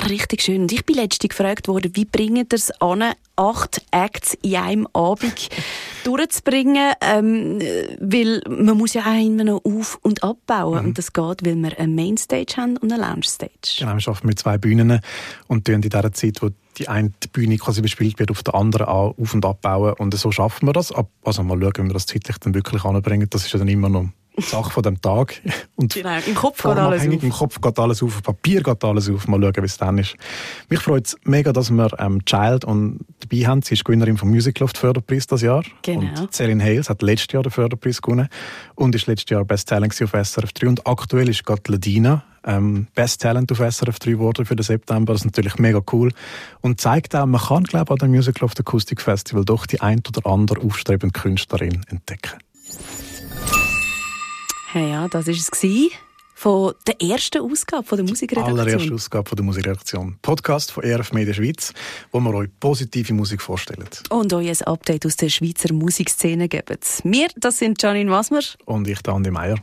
richtig 0.09 0.41
schön. 0.41 0.63
Und 0.63 0.71
ich 0.71 0.85
bin 0.85 0.95
letztens 0.95 1.29
gefragt 1.29 1.67
worden, 1.67 1.91
wie 1.95 2.05
bringen 2.05 2.37
ihr 2.37 2.45
es 2.51 2.71
an, 2.81 3.03
acht 3.35 3.81
Acts 3.91 4.37
in 4.41 4.55
einem 4.55 4.87
Abend 4.93 5.49
durchzubringen, 6.03 6.93
ähm, 7.01 7.59
weil 7.99 8.41
man 8.47 8.77
muss 8.77 8.93
ja 8.93 9.03
auch 9.03 9.25
immer 9.25 9.43
noch 9.43 9.63
auf- 9.63 9.99
und 10.01 10.23
abbauen. 10.23 10.81
Mhm. 10.81 10.87
Und 10.89 10.97
das 10.97 11.13
geht, 11.13 11.45
weil 11.45 11.55
wir 11.55 11.77
eine 11.79 11.93
Mainstage 11.93 12.53
haben 12.57 12.77
und 12.77 12.91
eine 12.91 13.01
Lounge-Stage. 13.01 13.77
Genau, 13.77 13.95
wir 13.95 14.07
arbeiten 14.07 14.27
mit 14.27 14.39
zwei 14.39 14.57
Bühnen 14.57 14.99
und 15.47 15.69
in 15.69 15.81
dieser 15.81 16.11
Zeit, 16.13 16.41
wo 16.41 16.49
die 16.79 16.87
eine 16.87 17.11
Bühne 17.31 17.57
quasi 17.57 17.81
bespielt 17.81 18.19
wird, 18.19 18.31
auf 18.31 18.43
der 18.43 18.55
anderen 18.55 18.87
auch 18.87 19.15
auf- 19.17 19.33
und 19.33 19.45
abbauen. 19.45 19.93
Und 19.93 20.15
so 20.15 20.31
schaffen 20.31 20.67
wir 20.67 20.73
das. 20.73 20.93
Also 21.23 21.43
mal 21.43 21.59
schauen, 21.59 21.73
wie 21.77 21.87
wir 21.89 21.93
das 21.93 22.05
zeitlich 22.05 22.37
dann 22.37 22.53
wirklich 22.53 22.83
anbringen. 22.83 23.27
Das 23.29 23.45
ist 23.45 23.51
ja 23.51 23.59
dann 23.59 23.67
immer 23.67 23.89
noch 23.89 24.05
Sache 24.41 24.71
von 24.71 24.83
dem 24.83 25.01
Tag. 25.01 25.41
Und 25.75 25.93
genau, 25.93 26.17
im 26.25 26.35
Kopf 26.35 26.63
geht 26.63 26.77
alles 26.77 27.01
auf. 27.01 27.23
Im 27.23 27.29
Kopf 27.29 27.61
geht 27.61 27.79
alles 27.79 28.03
auf, 28.03 28.15
auf 28.15 28.23
Papier 28.23 28.63
geht 28.63 28.83
alles 28.83 29.09
auf. 29.09 29.27
Mal 29.27 29.41
schauen, 29.41 29.55
wie 29.57 29.65
es 29.65 29.77
dann 29.77 29.97
ist. 29.97 30.15
Mich 30.69 30.79
freut 30.79 31.07
es 31.07 31.17
mega, 31.23 31.51
dass 31.51 31.69
wir 31.71 31.89
ähm, 31.99 32.23
Child 32.25 32.65
und 32.65 33.05
dabei 33.19 33.47
haben. 33.47 33.61
Sie 33.61 33.73
ist 33.73 33.83
Gewinnerin 33.83 34.17
vom 34.17 34.29
Music 34.29 34.59
Loft 34.59 34.77
Förderpreis 34.77 35.27
das 35.27 35.41
Jahr. 35.41 35.63
Genau. 35.81 36.21
Und 36.21 36.33
Celine 36.33 36.63
Hales 36.63 36.89
hat 36.89 37.01
letztes 37.01 37.33
Jahr 37.33 37.43
den 37.43 37.51
Förderpreis 37.51 38.01
gewonnen 38.01 38.29
und 38.75 38.95
ist 38.95 39.07
letztes 39.07 39.29
Jahr 39.29 39.43
Best 39.43 39.67
Talent 39.67 39.93
auf 40.01 40.11
SRF 40.11 40.53
3. 40.53 40.67
Und 40.67 40.87
aktuell 40.87 41.27
ist 41.29 41.45
gerade 41.45 41.61
Ladina 41.67 42.23
ähm, 42.45 42.87
Best 42.95 43.21
Talent 43.21 43.51
auf 43.51 43.57
SRF 43.57 43.99
3 43.99 44.11
geworden 44.11 44.45
für 44.45 44.55
den 44.55 44.63
September. 44.63 45.13
Das 45.13 45.21
ist 45.21 45.25
natürlich 45.25 45.57
mega 45.57 45.81
cool. 45.91 46.11
Und 46.61 46.81
zeigt 46.81 47.15
auch, 47.15 47.25
man 47.25 47.41
kann, 47.41 47.63
glaube 47.63 47.93
ich, 47.93 48.01
an 48.01 48.09
dem 48.09 48.15
Music 48.15 48.39
Loft 48.39 48.59
Acoustic 48.59 49.01
Festival 49.01 49.45
doch 49.45 49.65
die 49.65 49.81
ein 49.81 50.01
oder 50.07 50.25
andere 50.29 50.61
aufstrebende 50.61 51.19
Künstlerin 51.19 51.81
entdecken. 51.89 52.39
Hey, 54.71 54.91
ja, 54.91 55.07
das 55.07 55.25
war 55.25 55.33
es 55.33 55.51
von 56.39 56.73
der 56.87 57.01
ersten 57.01 57.41
Ausgabe 57.41 57.83
von 57.83 57.97
der 57.97 58.07
Musikredaktion. 58.07 58.59
Allererste 58.59 58.93
Ausgabe 58.93 59.27
von 59.27 59.35
der 59.35 59.43
Musikredaktion. 59.43 60.17
Podcast 60.21 60.71
von 60.71 60.85
ERF 60.85 61.11
Media 61.11 61.33
Schweiz, 61.33 61.73
wo 62.13 62.21
wir 62.21 62.33
euch 62.33 62.49
positive 62.61 63.13
Musik 63.13 63.41
vorstellen. 63.41 63.89
Und 64.09 64.31
euch 64.31 64.47
ein 64.47 64.67
Update 64.67 65.05
aus 65.05 65.17
der 65.17 65.27
Schweizer 65.27 65.73
Musikszene 65.73 66.47
geben. 66.47 66.77
Wir, 67.03 67.27
das 67.35 67.57
sind 67.57 67.81
Janine 67.81 68.09
Wasmer. 68.09 68.39
Und 68.63 68.87
ich, 68.87 69.01
der 69.01 69.15
Andi 69.15 69.31
Meier. 69.31 69.57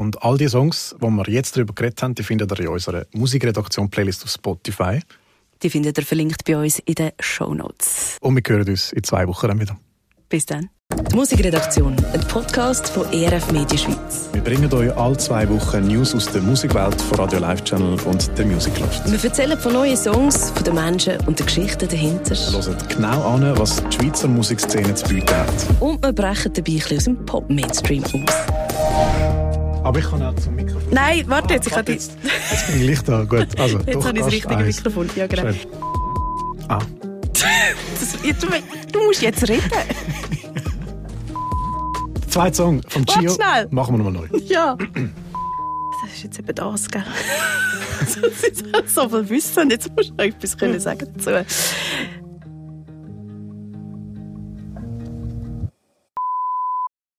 Und 0.00 0.22
all 0.22 0.38
die 0.38 0.48
Songs, 0.48 0.96
die 0.98 1.06
wir 1.06 1.28
jetzt 1.28 1.58
darüber 1.58 1.74
geredet 1.74 2.02
haben, 2.02 2.14
die 2.14 2.22
findet 2.22 2.50
ihr 2.52 2.60
in 2.60 2.68
unserer 2.68 3.04
Musikredaktion-Playlist 3.12 4.24
auf 4.24 4.30
Spotify. 4.30 5.00
Die 5.62 5.68
findet 5.68 5.98
ihr 5.98 6.06
verlinkt 6.06 6.42
bei 6.46 6.56
uns 6.56 6.78
in 6.78 6.94
den 6.94 7.10
Show 7.20 7.52
Notes. 7.52 8.16
Und 8.22 8.34
wir 8.34 8.42
hören 8.48 8.66
uns 8.66 8.92
in 8.92 9.04
zwei 9.04 9.28
Wochen 9.28 9.48
dann 9.48 9.60
wieder. 9.60 9.78
Bis 10.30 10.46
dann. 10.46 10.70
Die 11.10 11.14
Musikredaktion, 11.14 11.94
ein 12.14 12.20
Podcast 12.28 12.88
von 12.88 13.12
ERF 13.12 13.52
Media 13.52 13.76
Schweiz. 13.76 14.30
Wir 14.32 14.40
bringen 14.40 14.72
euch 14.72 14.90
alle 14.96 15.18
zwei 15.18 15.46
Wochen 15.50 15.86
News 15.86 16.14
aus 16.14 16.32
der 16.32 16.40
Musikwelt 16.40 16.98
von 16.98 17.18
Radio 17.18 17.38
Live 17.38 17.62
Channel 17.64 18.00
und 18.06 18.38
der 18.38 18.46
Music 18.46 18.80
Loft. 18.80 19.04
Wir 19.04 19.22
erzählen 19.22 19.58
von 19.58 19.74
neuen 19.74 19.98
Songs, 19.98 20.50
von 20.52 20.64
den 20.64 20.76
Menschen 20.76 21.18
und 21.26 21.38
den 21.38 21.44
Geschichten 21.44 21.86
dahinter. 21.86 22.34
Wir 22.34 22.52
hören 22.52 22.88
genau 22.88 23.34
an, 23.34 23.58
was 23.58 23.84
die 23.84 23.96
Schweizer 23.96 24.28
Musikszene 24.28 24.94
zu 24.94 25.06
bieten 25.08 25.28
hat. 25.28 25.52
Und 25.78 26.02
wir 26.02 26.14
brechen 26.14 26.54
dabei 26.54 26.72
ein 26.72 26.78
bisschen 26.78 26.96
aus 26.96 27.04
dem 27.04 27.26
Pop-Mainstream 27.26 28.02
aus. 28.02 29.49
Aber 29.82 29.98
ich 29.98 30.08
kann 30.08 30.22
auch 30.22 30.34
zum 30.36 30.54
Mikrofon. 30.54 30.82
Nein, 30.90 31.24
warte 31.26 31.54
jetzt. 31.54 31.66
Ich 31.66 31.74
warte, 31.74 31.92
jetzt, 31.92 32.12
jetzt 32.22 32.66
bin 32.66 32.76
ich 32.76 32.86
Licht 32.86 33.08
da. 33.08 33.24
Gut, 33.24 33.48
also. 33.58 33.78
Jetzt 33.78 34.04
habe 34.06 34.18
ich 34.18 34.24
das 34.24 34.32
richtige 34.32 34.56
eins. 34.56 34.76
Mikrofon. 34.76 35.10
Ja, 35.16 35.26
genau. 35.26 35.52
Ah. 36.68 36.78
das, 37.32 38.12
du, 38.12 38.46
du 38.92 39.04
musst 39.06 39.22
jetzt 39.22 39.48
reden. 39.48 39.70
Zweiter 42.28 42.54
Song 42.54 42.82
von 42.88 43.04
Gio. 43.04 43.34
schnell. 43.34 43.66
Machen 43.70 43.94
wir 43.94 44.04
nochmal 44.04 44.28
neu. 44.30 44.38
Ja. 44.46 44.76
Das 44.76 46.12
ist 46.12 46.22
jetzt 46.22 46.38
eben 46.38 46.54
das, 46.54 46.88
gell? 46.88 47.04
das 48.00 48.16
ist 48.16 48.94
so 48.94 49.08
viel 49.08 49.28
Wissen. 49.28 49.70
Jetzt 49.70 49.90
musst 49.96 50.10
du 50.10 50.14
noch 50.14 50.24
etwas 50.24 50.82
sagen 50.82 51.08
dazu. 51.16 51.30